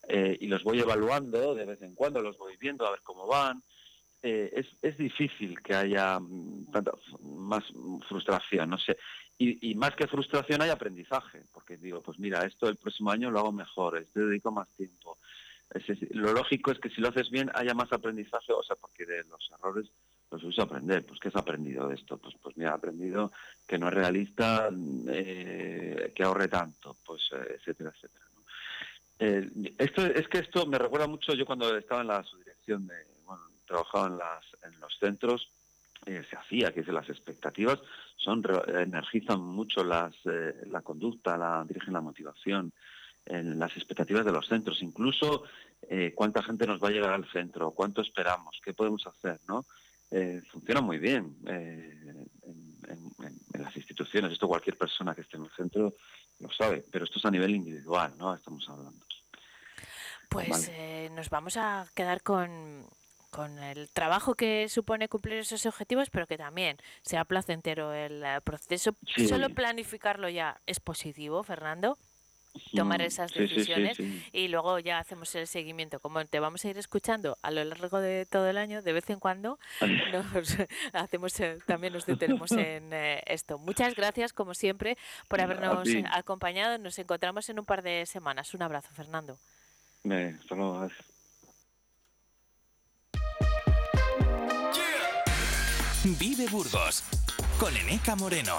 [0.08, 3.26] eh, y los voy evaluando de vez en cuando, los voy viendo a ver cómo
[3.26, 3.62] van,
[4.22, 7.64] eh, es, es difícil que haya mm, tanta, más
[8.08, 8.96] frustración, no sé.
[9.40, 13.38] Y, más que frustración hay aprendizaje, porque digo, pues mira, esto el próximo año lo
[13.38, 15.16] hago mejor, este dedico más tiempo.
[15.72, 19.06] Es lo lógico es que si lo haces bien haya más aprendizaje, o sea, porque
[19.06, 19.86] de los errores
[20.30, 21.04] los uso aprender.
[21.06, 22.16] Pues, ¿qué has aprendido de esto?
[22.18, 23.32] Pues, pues mira, he aprendido
[23.66, 24.70] que no es realista
[25.08, 28.24] eh, que ahorre tanto, pues, eh, etcétera, etcétera.
[29.20, 32.94] Eh, esto, es que esto me recuerda mucho, yo cuando estaba en la subdirección de,
[33.24, 35.48] bueno, trabajaba en, las, en los centros,
[36.08, 37.78] eh, se hacía, que es las expectativas
[38.16, 42.72] son energizan mucho las, eh, la conducta, la, dirigen la motivación,
[43.26, 45.44] en las expectativas de los centros, incluso
[45.88, 49.66] eh, cuánta gente nos va a llegar al centro, cuánto esperamos, qué podemos hacer, ¿no?
[50.10, 54.32] Eh, funciona muy bien en, en- en- en las instituciones.
[54.32, 55.92] Esto cualquier persona que esté en el centro
[56.40, 58.34] lo sabe, pero esto es a nivel individual, ¿no?
[58.34, 59.04] Estamos hablando.
[60.30, 61.10] Pues Vale.
[61.10, 62.86] nos vamos a quedar con,
[63.30, 68.40] con el trabajo que supone cumplir esos objetivos, pero que también sea placentero el eh,
[68.42, 68.94] proceso.
[69.14, 69.28] Sí.
[69.28, 71.98] Solo planificarlo ya es positivo, Fernando.
[72.74, 74.22] tomar Mm, esas sí, sí, sí, decisiones sí.
[74.32, 76.00] y luego ya hacemos el seguimiento.
[76.00, 79.08] Como te vamos a ir escuchando a lo largo de todo el año, de vez
[79.10, 79.58] en cuando
[80.12, 80.56] nos
[80.92, 83.58] hacemos eh, también nos detenemos en eh, esto.
[83.58, 84.96] Muchas gracias, como siempre,
[85.28, 86.78] por habernos acompañado.
[86.78, 88.54] Nos encontramos en un par de semanas.
[88.54, 89.38] Un abrazo, Fernando.
[90.04, 90.88] Eh, hasta luego,
[96.04, 97.02] Vive Burgos
[97.58, 98.56] con Eneca Moreno.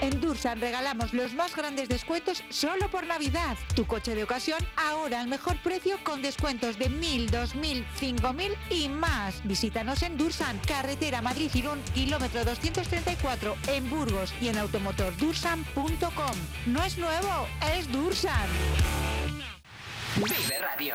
[0.00, 3.56] En Dursan regalamos los más grandes descuentos solo por Navidad.
[3.74, 8.88] Tu coche de ocasión ahora al mejor precio con descuentos de 1.000, 2.000, 5.000 y
[8.88, 9.42] más.
[9.42, 16.36] Visítanos en Dursan, carretera Madrid-Girón, kilómetro 234, en Burgos y en automotordursan.com.
[16.66, 18.46] No es nuevo, es Dursan.
[20.16, 20.94] Vive Radio.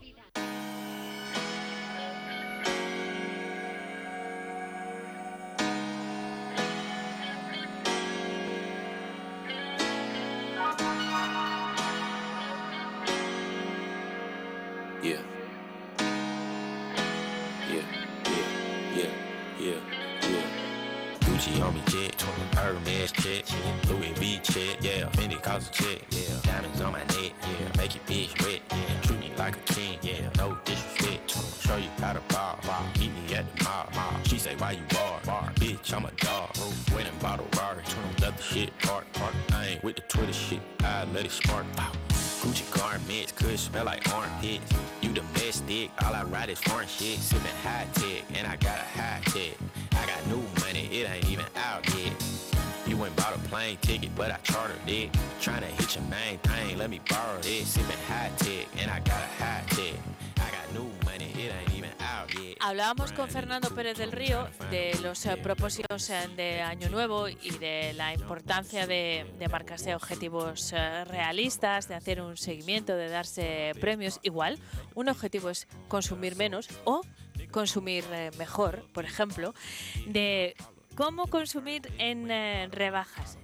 [21.41, 22.21] Gucci on me check,
[22.53, 23.45] Hermes check,
[23.89, 27.95] Louis V check, yeah, Fendi cost a check, yeah, diamonds on my neck, yeah, make
[27.95, 31.31] your bitch wet, yeah, treat me like a king, yeah, no disrespect,
[31.65, 34.19] show you how to bar, bar, meet me at the mall, mall.
[34.23, 36.55] She say why you bar, bar, bitch I'm a dog,
[36.93, 37.83] went and bought a Rari,
[38.21, 41.65] left the shit park, park, I ain't with the Twitter shit, I let it spark,
[41.75, 41.91] wow.
[42.41, 44.73] Gucci garments, could smell like armpits.
[45.03, 47.19] You the domestic, all I ride is foreign shit.
[47.19, 49.55] Sipping high tech, and I got a high tech.
[49.91, 52.13] I got new money, it ain't even out yet.
[52.87, 55.11] You went bought a plane ticket, but I chartered it.
[55.39, 57.67] Tryna hit your main thing, let me borrow this.
[57.67, 59.93] Sipping high tech, and I got a high tech.
[60.37, 61.70] I got new money, it ain't.
[62.63, 67.49] Hablábamos con Fernando Pérez del Río de los eh, propósitos eh, de Año Nuevo y
[67.59, 73.71] de la importancia de, de marcarse objetivos eh, realistas, de hacer un seguimiento, de darse
[73.81, 74.19] premios.
[74.21, 74.59] Igual,
[74.93, 77.01] un objetivo es consumir menos o
[77.49, 78.05] consumir
[78.37, 79.55] mejor, por ejemplo,
[80.05, 80.55] de
[80.95, 82.29] cómo consumir en
[82.71, 83.39] rebajas,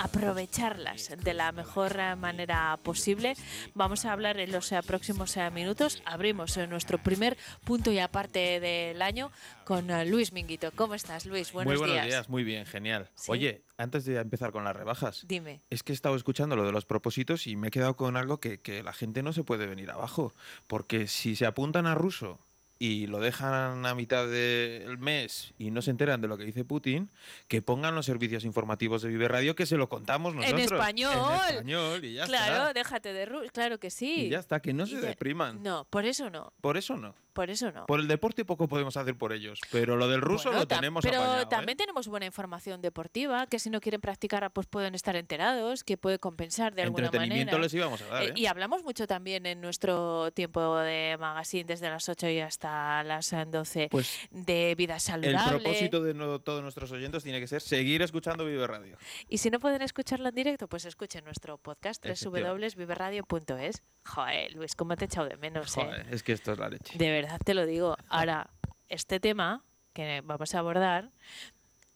[0.00, 3.34] aprovecharlas de la mejor manera posible.
[3.74, 6.02] Vamos a hablar en los eh, próximos eh, minutos.
[6.06, 9.30] Abrimos eh, nuestro primer punto y aparte del año
[9.64, 10.72] con Luis Minguito.
[10.74, 11.52] ¿Cómo estás, Luis?
[11.52, 12.28] Buenos, muy buenos días.
[12.28, 13.10] muy bien, genial.
[13.14, 13.30] Sí.
[13.30, 15.60] Oye, antes de empezar con las rebajas, Dime.
[15.70, 18.40] es que he estado escuchando lo de los propósitos y me he quedado con algo
[18.40, 20.32] que, que la gente no se puede venir abajo.
[20.66, 22.40] Porque si se apuntan a ruso
[22.82, 26.64] y lo dejan a mitad del mes y no se enteran de lo que dice
[26.64, 27.10] Putin,
[27.46, 30.58] que pongan los servicios informativos de Vive Radio que se lo contamos nosotros.
[30.60, 31.12] En español.
[31.12, 32.72] En español y ya claro, está.
[32.72, 34.22] déjate de Claro que sí.
[34.26, 35.62] Y ya está, que no se ya- depriman.
[35.62, 36.54] No, por eso no.
[36.62, 37.14] Por eso no.
[37.32, 37.86] Por eso no.
[37.86, 41.04] Por el deporte poco podemos hacer por ellos, pero lo del ruso Bueno, lo tenemos
[41.04, 41.46] Pero apañado, ¿eh?
[41.48, 45.96] también tenemos buena información deportiva, que si no quieren practicar, pues pueden estar enterados, que
[45.96, 47.56] puede compensar de alguna manera.
[47.58, 48.32] les íbamos a dar, Eh, ¿eh?
[48.36, 53.32] y hablamos mucho también en nuestro tiempo de magazine, desde las 8 y hasta las
[53.32, 55.60] eh, 12, Pues de vida El saludable.
[55.60, 58.96] propósito de no- todos nuestros oyentes tiene que ser seguir escuchando Vive Radio.
[59.28, 63.82] Y si no pueden escucharlo en directo, pues escuchen nuestro podcast www.viveradio.es.
[64.06, 65.82] Joder, Luis, cómo te he echado de menos, eh?
[65.84, 66.96] Joder, es que esto es la leche.
[66.96, 67.96] De verdad te lo digo.
[68.08, 68.50] Ahora,
[68.88, 71.10] este tema que vamos a abordar,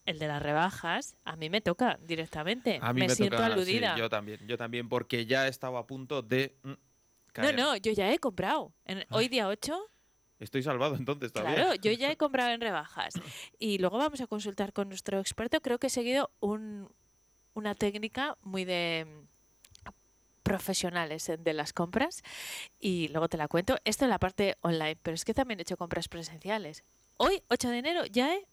[0.05, 2.79] el de las rebajas, a mí me toca directamente.
[2.83, 3.97] A mí me, siento toca, sí, aludida.
[3.97, 6.77] yo también, yo también, porque ya estaba a punto de mm, no,
[7.33, 7.57] caer.
[7.57, 8.73] no, yo ya he comprado.
[8.85, 9.91] En- hoy día 8,
[10.41, 11.55] Estoy salvado entonces todavía.
[11.55, 13.15] claro, yo ya he comprado en rebajas.
[13.59, 15.61] Y luego vamos a consultar con nuestro experto.
[15.63, 16.91] Creo que he seguido un-
[17.55, 19.07] una técnica muy de
[20.45, 22.23] profesionales eh, de las compras
[22.79, 23.77] y luego te la cuento.
[23.85, 26.85] Esto en la parte online, pero es que también he hecho compras presenciales.
[27.17, 28.47] Hoy, 8 de enero, ya he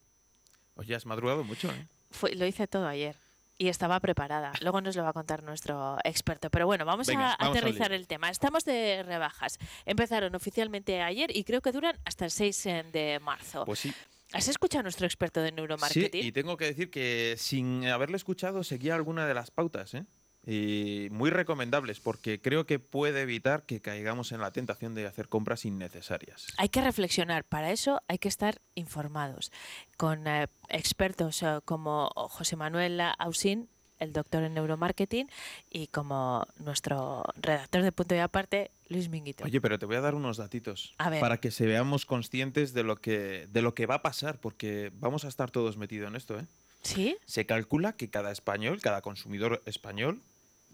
[0.75, 1.87] Oye, has madrugado mucho, ¿eh?
[2.09, 3.15] Fue- lo hice todo ayer
[3.57, 4.53] y estaba preparada.
[4.61, 6.49] Luego nos lo va a contar nuestro experto.
[6.49, 7.97] Pero bueno, vamos Venga, a vamos aterrizar lío.
[7.99, 8.29] el tema.
[8.29, 9.59] Estamos de rebajas.
[9.85, 13.65] Empezaron oficialmente ayer y creo que duran hasta el 6 de marzo.
[13.65, 13.93] Pues sí.
[14.33, 16.25] ¿Has escuchado a nuestro experto de Sí, neuromarketing?
[16.25, 20.05] y tengo que decir que sin haberle escuchado seguía alguna de las pautas, ¿eh?
[20.45, 25.29] Y muy recomendables, porque creo que puede evitar que caigamos en la tentación de hacer
[25.29, 26.47] compras innecesarias.
[26.57, 29.51] Hay que reflexionar, para eso hay que estar informados.
[29.97, 33.69] Con eh, expertos eh, como José Manuel Ausín,
[33.99, 35.29] el doctor en neuromarketing,
[35.69, 39.43] y como nuestro redactor de punto y aparte, Luis Minguito.
[39.43, 41.21] Oye, pero te voy a dar unos datitos A ver.
[41.21, 44.91] para que se veamos conscientes de lo que de lo que va a pasar, porque
[44.95, 46.47] vamos a estar todos metidos en esto, ¿eh?
[46.81, 47.15] ¿Sí?
[47.25, 50.19] Se calcula que cada español, cada consumidor español,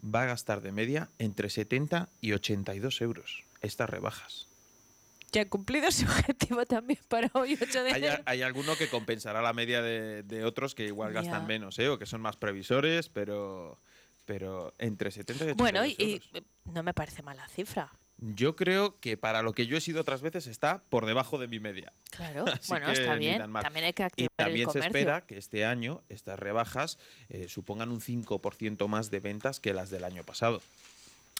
[0.04, 4.46] va a gastar de media entre 70 y 82 euros estas rebajas.
[5.32, 8.22] Ya ha cumplido su objetivo también para hoy, 8 de Hay, enero.
[8.26, 11.20] hay alguno que compensará la media de, de otros que igual Ya.
[11.22, 11.88] gastan menos, ¿eh?
[11.88, 13.78] O que son más previsores, pero,
[14.24, 16.30] pero entre 70 y 82 Bueno, y, y, euros.
[16.34, 16.42] eh,
[16.72, 17.92] no me parece mala cifra.
[18.20, 21.46] Yo creo que para lo que yo he sido otras veces está por debajo de
[21.46, 21.92] mi media.
[22.10, 23.38] Claro, Así bueno, está bien.
[23.38, 26.98] También hay que Y activar también el se espera que este año estas rebajas
[27.28, 30.60] eh, supongan un 5% más de ventas que las del año pasado.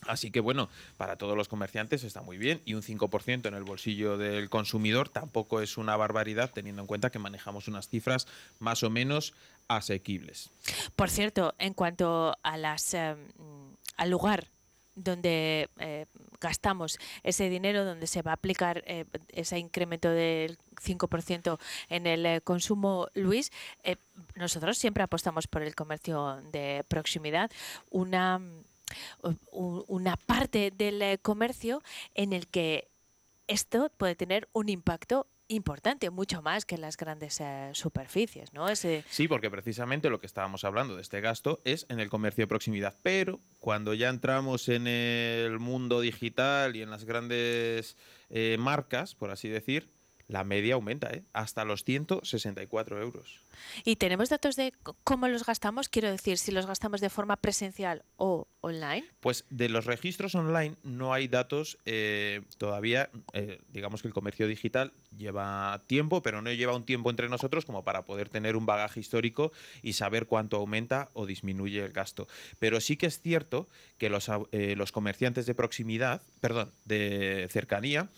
[0.06, 3.64] Así que bueno, para todos los comerciantes está muy bien y un 5% en el
[3.64, 8.28] bolsillo del consumidor tampoco es una barbaridad teniendo en cuenta que manejamos unas cifras
[8.60, 9.34] más o menos
[9.66, 10.50] asequibles.
[10.94, 14.46] Por cierto, en cuanto a las eh, mm, al lugar
[14.98, 16.06] donde eh,
[16.40, 22.26] gastamos ese dinero, donde se va a aplicar eh, ese incremento del 5% en el
[22.26, 23.50] eh, consumo, Luis,
[24.34, 27.50] nosotros siempre apostamos por el comercio de proximidad,
[27.90, 28.40] una,
[29.52, 31.82] una parte del comercio
[32.14, 32.88] en el que
[33.46, 38.68] esto puede tener un impacto importante, mucho más que las grandes eh, superficies, ¿no?
[38.68, 42.42] Ese, Sí, porque precisamente lo que estábamos hablando de este gasto es en el comercio
[42.42, 42.96] de proximidad.
[43.02, 47.96] Pero cuando ya entramos en el mundo digital y en las grandes
[48.30, 49.90] eh, marcas, por así decir,
[50.28, 51.24] la media aumenta, ¿eh?
[51.32, 53.40] hasta los 164 euros.
[53.84, 54.72] Y tenemos datos de
[55.02, 59.04] cómo los gastamos, quiero decir, si los gastamos de forma presencial o online.
[59.20, 63.10] Pues de los registros online no hay datos eh, todavía.
[63.32, 67.64] eh, digamos que el comercio digital lleva tiempo, pero no lleva un tiempo entre nosotros
[67.64, 69.52] como para poder tener un bagaje histórico
[69.82, 72.28] y saber cuánto aumenta o disminuye el gasto.
[72.58, 73.66] Pero sí que es cierto
[73.96, 78.08] que los, eh, los comerciantes de proximidad, perdón, de cercanía,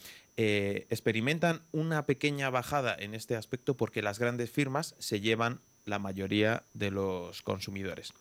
[0.42, 5.98] eh, experimentan una pequeña bajada en este aspecto porque las grandes firmas se llevan la
[5.98, 8.14] mayoría de los consumidores.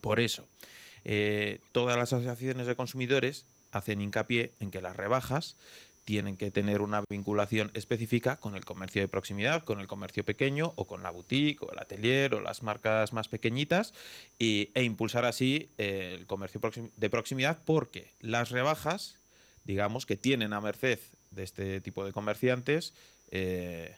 [0.00, 0.46] Por eso,
[1.04, 5.56] eh, todas las asociaciones de consumidores hacen hincapié en que las rebajas
[6.06, 10.72] tienen que tener una vinculación específica con el comercio de proximidad, con el comercio pequeño
[10.76, 13.92] o con la boutique o el atelier o las marcas más pequeñitas
[14.38, 16.58] y- e impulsar así eh, el comercio
[16.96, 19.18] de proximidad porque las rebajas,
[19.64, 20.98] digamos, que tienen a merced
[21.30, 22.92] de este tipo de comerciantes
[23.30, 23.94] eh,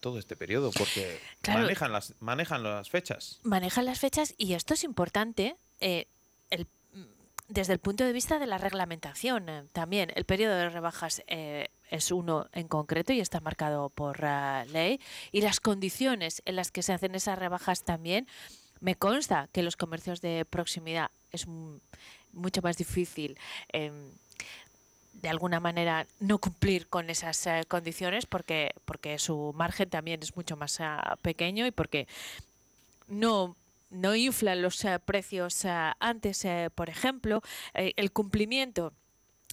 [0.00, 1.60] todo este periodo porque Claro.
[1.62, 3.38] manejan, las, manejan las fechas.
[3.42, 6.06] Manejan las fechas y esto es importante eh,
[6.50, 7.02] el- mm,
[7.48, 10.12] desde el punto de vista de la reglamentación eh, también.
[10.14, 14.20] El periodo de rebajas eh, es uno en concreto y está marcado por
[14.72, 15.00] ley
[15.32, 18.26] y las condiciones en las que se hacen esas rebajas también.
[18.80, 21.80] Me consta que los comercios de proximidad es mu-
[22.32, 23.36] mucho más difícil
[23.72, 24.12] em,
[25.20, 30.36] de alguna manera no cumplir con esas eh, condiciones porque porque su margen también es
[30.36, 32.06] mucho más ah, pequeño y porque
[33.08, 33.56] no
[33.90, 37.42] no inflan los eh, precios eh, antes por ejemplo
[37.74, 38.92] el cumplimiento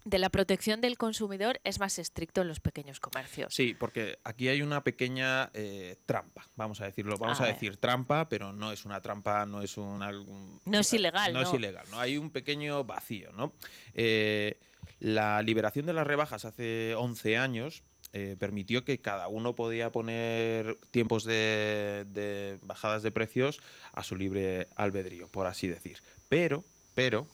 [0.04, 3.56] de la protección del consumidor es más estricto en los pequeños comercios.
[3.56, 7.18] Sí, porque aquí hay una pequeña eh, trampa, vamos a decirlo.
[7.18, 10.04] Vamos A a, decir trampa, pero no es una trampa, no es un...
[10.04, 11.56] algún- No es ilegal, No, es ¿no?
[11.56, 12.00] ilegal, ¿no?
[12.00, 13.54] Hay un pequeño vacío, ¿no?
[13.96, 14.60] Eh,
[15.00, 17.84] la liberación de las rebajas hace 11 años
[18.14, 23.60] eh, permitió que cada uno podía poner tiempos de, bajadas de precios
[23.92, 25.98] a su libre albedrío, por así decir.
[26.30, 27.28] Pero, pero,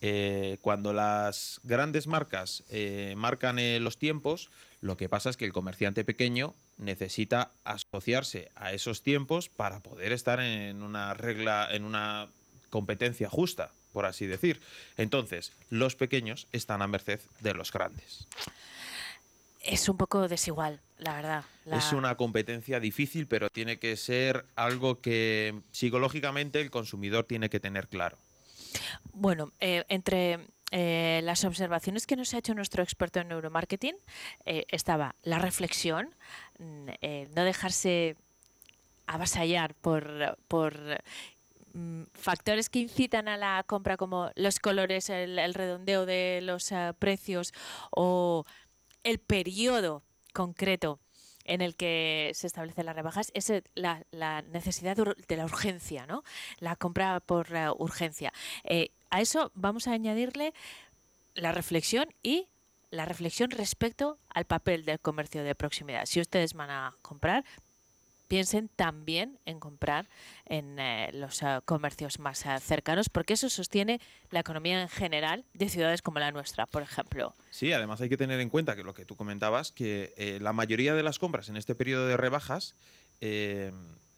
[0.00, 4.50] eh, cuando las grandes marcas eh, marcan los tiempos,
[4.80, 10.10] lo que pasa es que el comerciante pequeño necesita asociarse a esos tiempos para poder
[10.10, 12.28] estar en una regla, en una
[12.70, 14.60] competencia justa, por así decir.
[14.98, 18.26] Entonces, los pequeños están a merced de los grandes.
[19.62, 21.44] Es un poco desigual, la verdad.
[21.64, 27.48] La- Es una competencia difícil, pero tiene que ser algo que psicológicamente el consumidor tiene
[27.48, 28.18] que tener claro.
[29.14, 30.40] Bueno, eh, entre
[30.72, 33.96] eh, las observaciones que nos ha hecho nuestro experto en neuromarketing
[34.44, 36.10] eh, estaba la reflexión,
[36.58, 36.88] mm,
[37.34, 38.14] no dejarse
[39.06, 41.00] avasallar por, por
[42.12, 47.52] factores que incitan a la compra como los colores, el, redondeo de los eh, precios
[47.90, 48.44] o
[49.02, 50.02] el periodo
[50.32, 51.00] concreto
[51.44, 54.04] en el que se establecen las rebajas es la,
[54.50, 56.22] necesidad de la urgencia, ¿no?
[56.58, 58.32] La compra por eh, urgencia.
[58.64, 60.52] Eh, a eso vamos a añadirle
[61.34, 62.48] la reflexión y
[62.90, 66.06] la reflexión respecto al papel del comercio de proximidad.
[66.06, 67.44] Si ustedes van a comprar,
[68.28, 70.08] piensen también en comprar
[70.46, 74.00] en eh, los eh, comercios más eh, cercanos, porque eso sostiene
[74.30, 77.34] la economía en general de ciudades como la nuestra, por ejemplo.
[77.50, 80.52] Sí, además hay que tener en cuenta que lo que tú comentabas, que eh, la
[80.52, 82.74] mayoría de las compras en este periodo de rebajas
[83.20, 83.72] eh,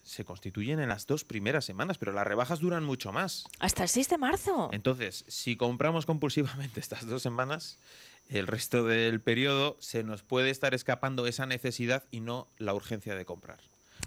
[0.05, 3.45] se constituyen en las dos primeras semanas, pero las rebajas duran mucho más.
[3.59, 4.71] Hasta el 6 de marzo.
[4.73, 7.79] Entonces, si compramos compulsivamente estas dos semanas,
[8.29, 13.15] el resto del periodo se nos puede estar escapando esa necesidad y no la urgencia
[13.15, 13.59] de comprar,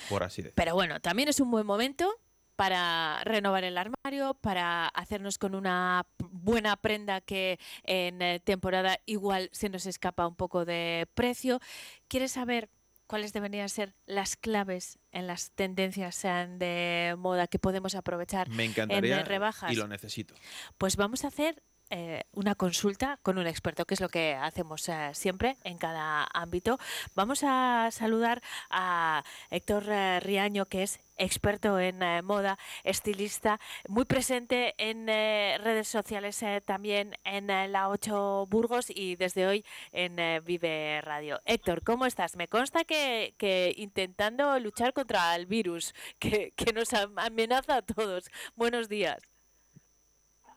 [0.09, 0.55] por así decirlo.
[0.55, 2.13] Pero bueno, también es un buen momento
[2.55, 9.49] para renovar el armario, para hacernos con una buena prenda que en eh, temporada igual
[9.51, 11.59] se nos escapa un poco de precio.
[12.07, 12.69] ¿Quieres saber
[13.07, 18.65] cuáles deberían ser las claves en las tendencias eh, de moda que podemos aprovechar Me
[18.65, 19.71] en encantaría eh, rebajas?
[19.71, 20.35] y lo necesito.
[20.77, 24.87] Pues vamos a hacer eh, una consulta con un experto, que es lo que hacemos
[24.89, 26.79] eh, siempre en cada ámbito.
[27.15, 34.73] Vamos a saludar a Héctor eh, Riaño, que es experto en moda, estilista, muy presente
[34.79, 41.39] en redes sociales también en la 8 Burgos y desde hoy en Vive Radio.
[41.45, 42.35] Héctor, ¿cómo estás?
[42.37, 43.35] Me consta que,
[43.77, 48.29] intentando luchar contra el virus que, que nos am- amenaza a todos.
[48.55, 49.30] Buenos días.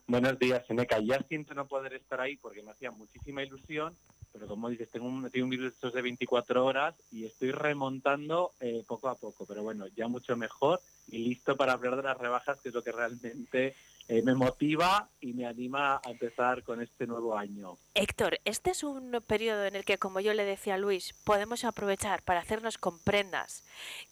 [0.07, 0.99] Buenos días, Seneca.
[0.99, 3.97] Ya siento no poder estar ahí porque me hacía muchísima ilusión,
[4.33, 7.53] pero como dices, tengo un, tengo un virus de estos de 24 horas y estoy
[7.53, 12.03] remontando eh, poco a poco, pero bueno, ya mucho mejor y listo para hablar de
[12.03, 13.75] las rebajas, que es lo que realmente
[14.07, 17.79] eh, me motiva y me anima a empezar con este nuevo año.
[17.95, 21.65] Héctor, este es un periodo en el que, como yo le decía a Luis, podemos
[21.65, 23.65] aprovechar para hacernos con prendas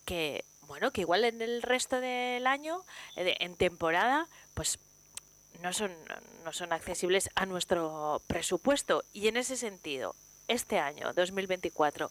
[0.06, 2.84] que, bueno, que igual en el resto del año,
[3.16, 4.78] eh, en temporada, pues
[5.62, 5.92] no son,
[6.44, 9.04] no son accesibles a nuestro presupuesto.
[9.12, 10.14] Y en ese sentido,
[10.48, 12.10] este año, 2024,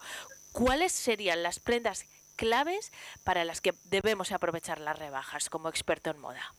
[0.52, 2.06] ¿cuáles serían las prendas
[2.38, 2.92] claves
[3.24, 6.56] para las que debemos aprovechar las rebajas como experto en moda?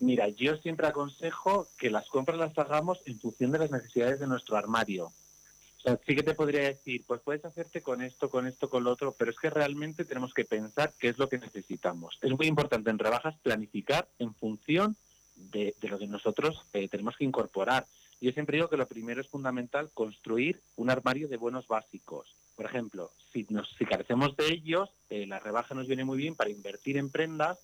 [0.00, 4.26] Mira, yo siempre aconsejo que las compras las hagamos en función de las necesidades de
[4.26, 5.06] nuestro armario.
[5.06, 8.82] O sea, sí que te podría decir, pues puedes hacerte con esto, con esto, con
[8.82, 12.18] lo otro, pero es que realmente tenemos que pensar qué es lo que necesitamos.
[12.22, 14.96] Es muy importante en rebajas planificar en función
[15.36, 17.86] de, lo que nosotros eh, tenemos que incorporar.
[18.20, 22.34] Yo siempre digo que lo primero es fundamental construir un armario de buenos básicos.
[22.56, 26.34] Por ejemplo, si, nos, si carecemos de ellos, eh, la rebaja nos viene muy bien
[26.34, 27.58] para invertir en prendas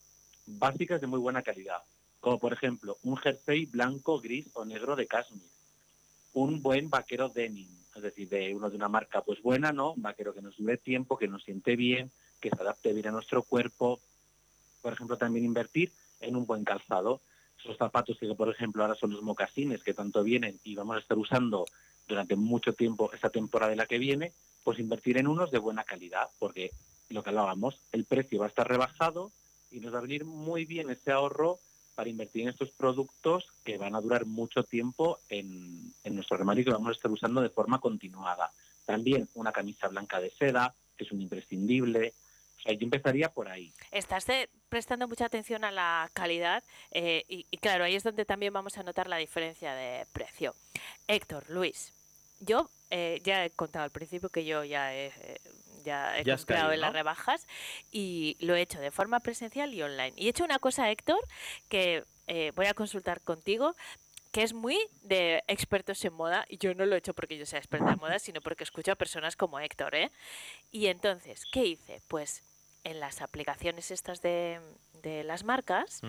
[0.47, 1.83] básicas de muy buena calidad
[2.23, 5.51] como por ejemplo un jersey blanco, gris o negro de cashmere,
[6.35, 9.95] un buen vaquero denim, es decir, de uno de una marca pues buena, ¿no?
[9.95, 13.11] Un vaquero que nos dure tiempo, que nos siente bien, que se adapte bien a
[13.11, 14.01] nuestro cuerpo.
[14.83, 17.21] Por ejemplo, también invertir en un buen calzado.
[17.63, 21.01] Esos zapatos que, por ejemplo, ahora son los mocasines que tanto vienen y vamos a
[21.01, 21.67] estar usando
[22.09, 24.33] durante mucho tiempo esta temporada de la que viene,
[24.65, 26.73] pues invertir en unos de buena calidad, porque
[27.09, 29.31] lo que hablábamos, el precio va a estar rebajado
[29.71, 31.59] y nos va a venir muy bien ese ahorro
[31.95, 36.63] para invertir en estos productos que van a durar mucho tiempo en, en nuestro armario
[36.63, 38.51] y que vamos a estar usando de forma continuada.
[38.85, 42.15] También una camisa blanca de seda, que es un imprescindible.
[42.59, 43.73] O sea, empezaría por ahí.
[43.91, 48.25] Estás eh, prestando mucha atención a la calidad eh, y, y claro, ahí es donde
[48.25, 50.55] también vamos a notar la diferencia de precio.
[51.07, 51.93] Héctor, Luis,
[52.41, 55.41] yo eh, ya he contado al principio que yo ya he, eh,
[55.85, 57.47] ya he Ya comprado caído, en las rebajas
[57.91, 60.15] y lo he hecho de forma presencial y online.
[60.17, 61.21] Y he hecho una cosa, Héctor,
[61.69, 62.05] que
[62.57, 63.77] voy a consultar contigo
[64.31, 67.45] que es muy de expertos en moda, y yo no lo he hecho porque yo
[67.45, 70.11] sea experta en moda, sino porque escucho a personas como Héctor, ¿eh?
[70.71, 72.01] Y entonces, ¿qué hice?
[72.09, 72.43] Pues
[72.85, 74.61] en las aplicaciones estas de,
[75.03, 76.01] de las marcas,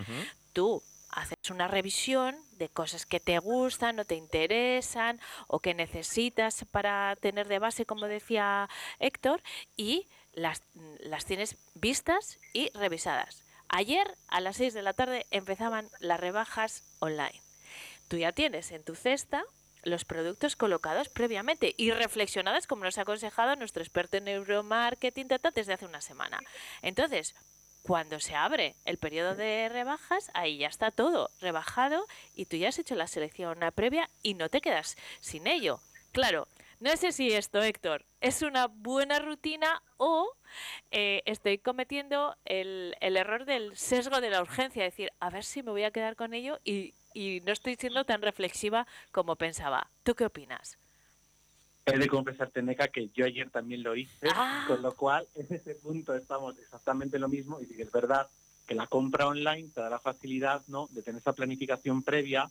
[0.53, 6.65] tú haces una revisión de cosas que te gustan o te interesan o que necesitas
[6.71, 8.69] para tener de base, como decía
[8.99, 9.41] Héctor,
[9.77, 10.63] y las,
[10.99, 13.43] las tienes vistas y revisadas.
[13.69, 17.41] Ayer a las 6 de la tarde empezaban las rebajas online.
[18.07, 19.43] Tú ya tienes en tu cesta
[19.83, 25.73] los productos colocados previamente y reflexionados como nos ha aconsejado nuestro experto en neuromarketing desde
[25.73, 26.39] hace una semana.
[26.81, 27.35] Entonces,
[27.83, 32.69] cuando se abre el periodo de rebajas, ahí ya está todo rebajado y tú ya
[32.69, 35.81] has hecho la selección previa y no te quedas sin ello.
[36.13, 36.47] Claro,
[36.83, 40.29] no sé si esto, Héctor, es una buena rutina o
[40.91, 45.45] eh, estoy cometiendo el, el error del sesgo de la urgencia, es decir, a ver
[45.45, 49.37] si me voy a quedar con ello y, y no estoy siendo tan reflexiva como
[49.37, 49.87] pensaba.
[50.03, 50.77] ¿Tú qué opinas?
[51.85, 54.65] He de confesarte, Neca, que yo ayer también lo hice, Ah.
[54.67, 58.27] con lo cual en ese punto estamos exactamente lo mismo y sí que es verdad
[58.67, 60.87] que la compra online te da la facilidad ¿no?
[60.91, 62.49] de tener esa planificación previa,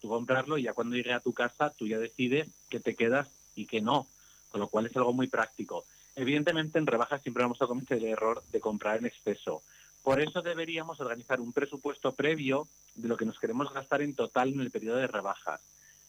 [0.00, 3.28] tú comprarlo y ya cuando llegue a tu casa tú ya decides que te quedas
[3.54, 4.06] y que no,
[4.50, 5.84] con lo cual es algo muy práctico.
[6.14, 9.62] Evidentemente, en rebajas siempre vamos a cometer el error de comprar en exceso.
[10.02, 14.52] Por eso deberíamos organizar un presupuesto previo de lo que nos queremos gastar en total
[14.52, 15.60] en el periodo de rebajas.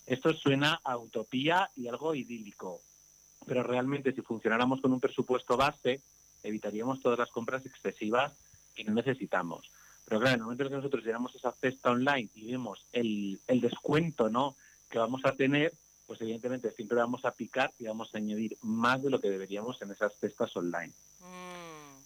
[0.05, 2.81] Esto suena a utopía y algo idílico,
[3.45, 6.01] pero realmente si funcionáramos con un presupuesto base,
[6.41, 8.33] evitaríamos todas las compras excesivas
[8.75, 9.69] que no necesitamos.
[10.05, 13.39] Pero claro, en el momento en que nosotros llenamos esa cesta online y vemos el,
[13.47, 14.55] el descuento ¿no?
[14.89, 15.73] que vamos a tener,
[16.05, 19.81] pues evidentemente siempre vamos a picar y vamos a añadir más de lo que deberíamos
[19.81, 20.93] en esas cestas online.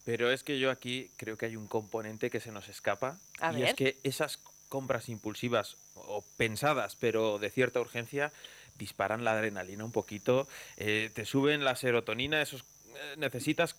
[0.06, 3.20] Pero es que yo aquí creo que hay un componente que se nos escapa.
[3.40, 3.70] A y ver.
[3.70, 4.40] es que esas
[4.70, 8.32] compras impulsivas o pensadas, pero de cierta urgencia,
[8.78, 13.76] disparan la adrenalina un poquito, eh, te suben la serotonina, esos eh, necesitas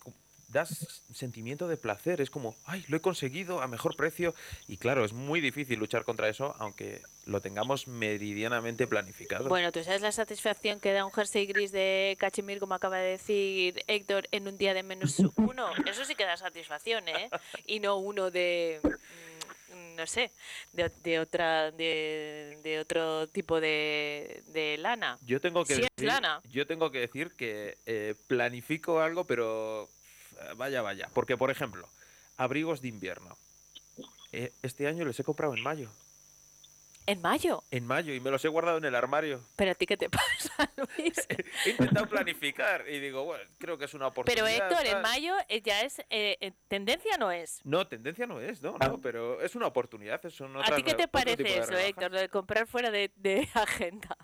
[0.48, 4.34] das sentimiento de placer, es como, ay, lo he conseguido a mejor precio
[4.66, 9.48] y claro, es muy difícil luchar contra eso aunque lo tengamos meridianamente planificado.
[9.48, 13.10] Bueno, ¿tú sabes la satisfacción que da un jersey gris de cachemir, como acaba de
[13.10, 15.68] decir Héctor, en un día de menos uno?
[15.86, 17.28] Eso sí que da satisfacción, ¿eh?
[17.66, 20.30] Y no uno de, mm, no sé,
[20.72, 25.18] de, de otra, de, de otro tipo de, de lana.
[25.26, 26.40] Yo tengo que es decir, lana.
[26.50, 29.90] yo tengo que decir que eh, planifico algo, pero
[30.56, 31.08] vaya, vaya.
[31.14, 31.88] Porque, por ejemplo,
[32.36, 33.36] abrigos de invierno.
[34.32, 35.90] Eh, este año les he comprado en mayo.
[37.08, 37.64] En mayo.
[37.70, 39.40] En mayo y me los he guardado en el armario.
[39.56, 41.14] Pero a ti qué te pasa, Luis.
[41.64, 44.44] He intentado planificar y digo, bueno, creo que es una oportunidad.
[44.44, 47.60] Pero Héctor, en mayo eh, ya es eh, eh, tendencia, no es.
[47.64, 50.20] No, tendencia no es, no, no, pero es una oportunidad.
[50.62, 51.72] ¿A ti qué te parece eso.
[51.78, 54.14] Héctor, lo de comprar fuera de, de agenda?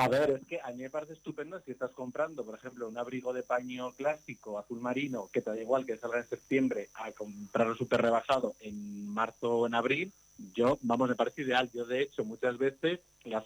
[0.00, 2.96] A ver, es que a mí me parece estupendo si estás comprando, por ejemplo, un
[2.96, 7.10] abrigo de paño clásico azul marino, que te da igual que salga en septiembre, a
[7.10, 10.12] comprarlo súper rebajado en marzo o en abril.
[10.54, 11.68] Yo, vamos, me parece ideal.
[11.74, 13.44] Yo, de hecho, muchas veces las,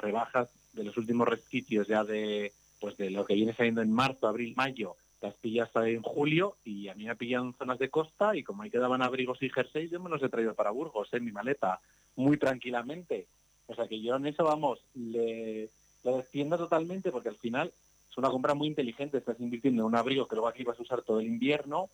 [0.00, 4.26] rebajas de los últimos resquicios ya de, pues de lo que viene saliendo en marzo,
[4.26, 8.42] abril, mayo, las pillas en julio y a mí me pillan zonas de costa y
[8.42, 11.30] como ahí quedaban abrigos y jerseys, yo me los he traído para Burgos en mi
[11.30, 11.78] maleta,
[12.16, 13.26] muy tranquilamente.
[13.66, 15.70] O sea que yo en eso, vamos, le,
[16.02, 17.72] lo defiendo totalmente porque al final
[18.10, 19.18] es una compra muy inteligente.
[19.18, 21.88] Estás invirtiendo en un abrigo que luego aquí vas a usar todo el invierno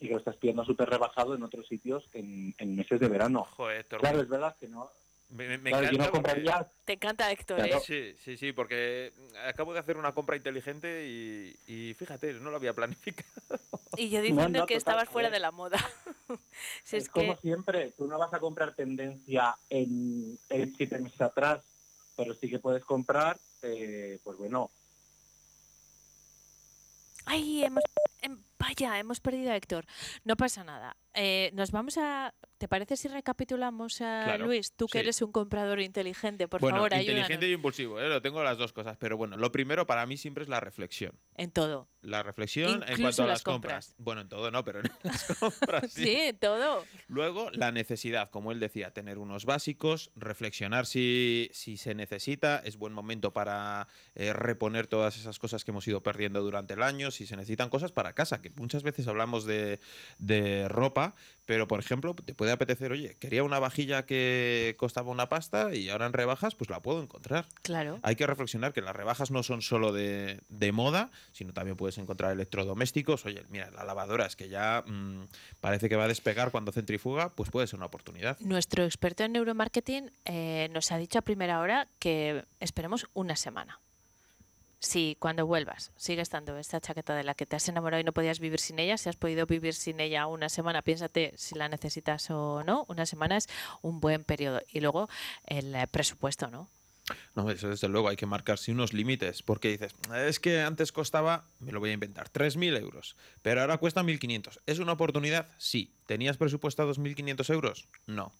[0.00, 3.44] y que lo estás pillando súper rebajado en otros sitios en, en meses de verano.
[3.56, 4.90] Joder, Claro, es verdad que no.
[5.30, 7.78] Me, me- me claro, yo no encanta porque- Te encanta Héctor, Claro.
[7.78, 7.82] ¿eh?
[7.84, 9.12] Sí, sí, sí, porque
[9.46, 13.30] acabo de hacer una compra inteligente y, y fíjate, no lo había planificado.
[13.96, 15.34] Y yo diciendo no, que total, estabas fuera ver.
[15.36, 15.78] de la moda.
[16.84, 21.20] si es es como siempre, tú no vas a comprar tendencia en, en siete meses
[21.20, 21.62] atrás,
[22.16, 24.70] pero sí que puedes comprar, eh, pues bueno,
[27.26, 27.82] Ay, hemos...
[28.22, 29.84] em, Vaya, hemos perdido a Héctor.
[30.24, 30.96] No pasa nada.
[31.14, 32.34] Eh, nos vamos a...
[32.58, 34.72] ¿Te parece si recapitulamos a Claro, Luis?
[34.74, 35.02] Tú que sí.
[35.02, 37.50] eres un comprador inteligente, por bueno, favor, inteligente ayúdanos.
[37.50, 38.08] y impulsivo, ¿eh?
[38.08, 38.96] lo tengo las dos cosas.
[38.96, 41.12] Pero bueno, lo primero para mí siempre es la reflexión.
[41.36, 41.88] En todo.
[42.00, 43.86] La reflexión en Incluso cuanto a las las compras.
[43.88, 43.94] compras.
[43.98, 46.04] Bueno, en todo no, pero en las compras sí.
[46.04, 46.84] Sí, en todo.
[47.08, 52.76] Luego, la necesidad, como él decía, tener unos básicos, reflexionar si, si se necesita, es
[52.78, 57.10] buen momento para eh, reponer todas esas cosas que hemos ido perdiendo durante el año,
[57.10, 59.80] si se necesitan cosas para casa, que muchas veces hablamos de,
[60.18, 61.03] de ropa,
[61.46, 65.90] pero por ejemplo, te puede apetecer, oye, quería una vajilla que costaba una pasta y
[65.90, 67.46] ahora en rebajas, pues la puedo encontrar.
[67.62, 67.98] Claro.
[68.02, 71.98] Hay que reflexionar que las rebajas no son solo de, de moda, sino también puedes
[71.98, 73.26] encontrar electrodomésticos.
[73.26, 75.26] Oye, mira, la lavadora es que ya mm,
[75.60, 78.38] parece que va a despegar cuando centrifuga, pues puede ser una oportunidad.
[78.40, 83.80] Nuestro experto en neuromarketing eh, nos ha dicho a primera hora que esperemos una semana.
[84.84, 88.12] Si cuando vuelvas sigue estando esta chaqueta de la que te has enamorado y no
[88.12, 91.70] podías vivir sin ella, si has podido vivir sin ella una semana, piénsate si la
[91.70, 92.84] necesitas o no.
[92.88, 93.48] Una semana es
[93.80, 94.60] un buen periodo.
[94.70, 95.08] Y luego
[95.46, 96.68] el eh, presupuesto, ¿no?
[97.34, 101.44] No, eso desde luego hay que marcarse unos límites, porque dices, es que antes costaba,
[101.60, 104.60] me lo voy a inventar, 3.000 euros, pero ahora cuesta 1.500.
[104.66, 105.48] ¿Es una oportunidad?
[105.56, 105.94] Sí.
[106.06, 107.88] ¿Tenías presupuestados 1.500 euros?
[108.06, 108.32] No.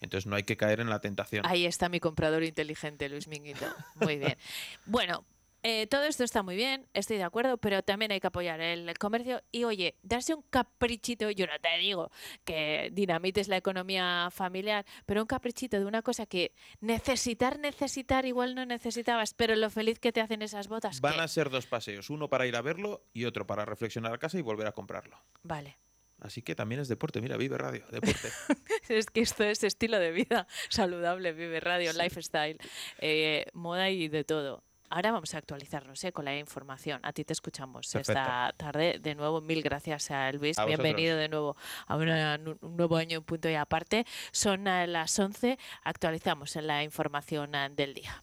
[0.00, 1.46] Entonces no hay que caer en la tentación.
[1.46, 3.66] Ahí está mi comprador inteligente, Luis Minguito.
[3.94, 4.36] Muy bien.
[4.86, 5.24] Bueno,
[5.62, 8.96] eh, todo esto está muy bien, estoy de acuerdo, pero también hay que apoyar el
[8.98, 12.10] comercio y, oye, darse un caprichito, yo no te digo
[12.44, 18.54] que dinamites la economía familiar, pero un caprichito de una cosa que necesitar, necesitar, igual
[18.54, 21.00] no necesitabas, pero lo feliz que te hacen esas botas.
[21.00, 24.12] Van que- a ser dos paseos, uno para ir a verlo y otro para reflexionar
[24.12, 25.16] a casa y volver a comprarlo.
[25.42, 25.78] Vale.
[26.20, 28.28] Así que también es deporte, mira, vive radio, deporte.
[28.88, 32.58] Es que esto es estilo de vida saludable, vive radio, lifestyle,
[32.98, 34.62] eh, moda y de todo.
[34.94, 37.00] Ahora vamos a actualizarnos eh, con la información.
[37.02, 38.20] A ti te escuchamos Perfecto.
[38.20, 38.98] esta tarde.
[39.00, 40.58] De nuevo, mil gracias a Luis.
[40.58, 40.66] A.
[40.66, 44.04] Bienvenido de nuevo a una- un nuevo año en punto y aparte.
[44.32, 45.58] Son eh, las 11.
[45.84, 48.22] Actualizamos en la información eh, del día.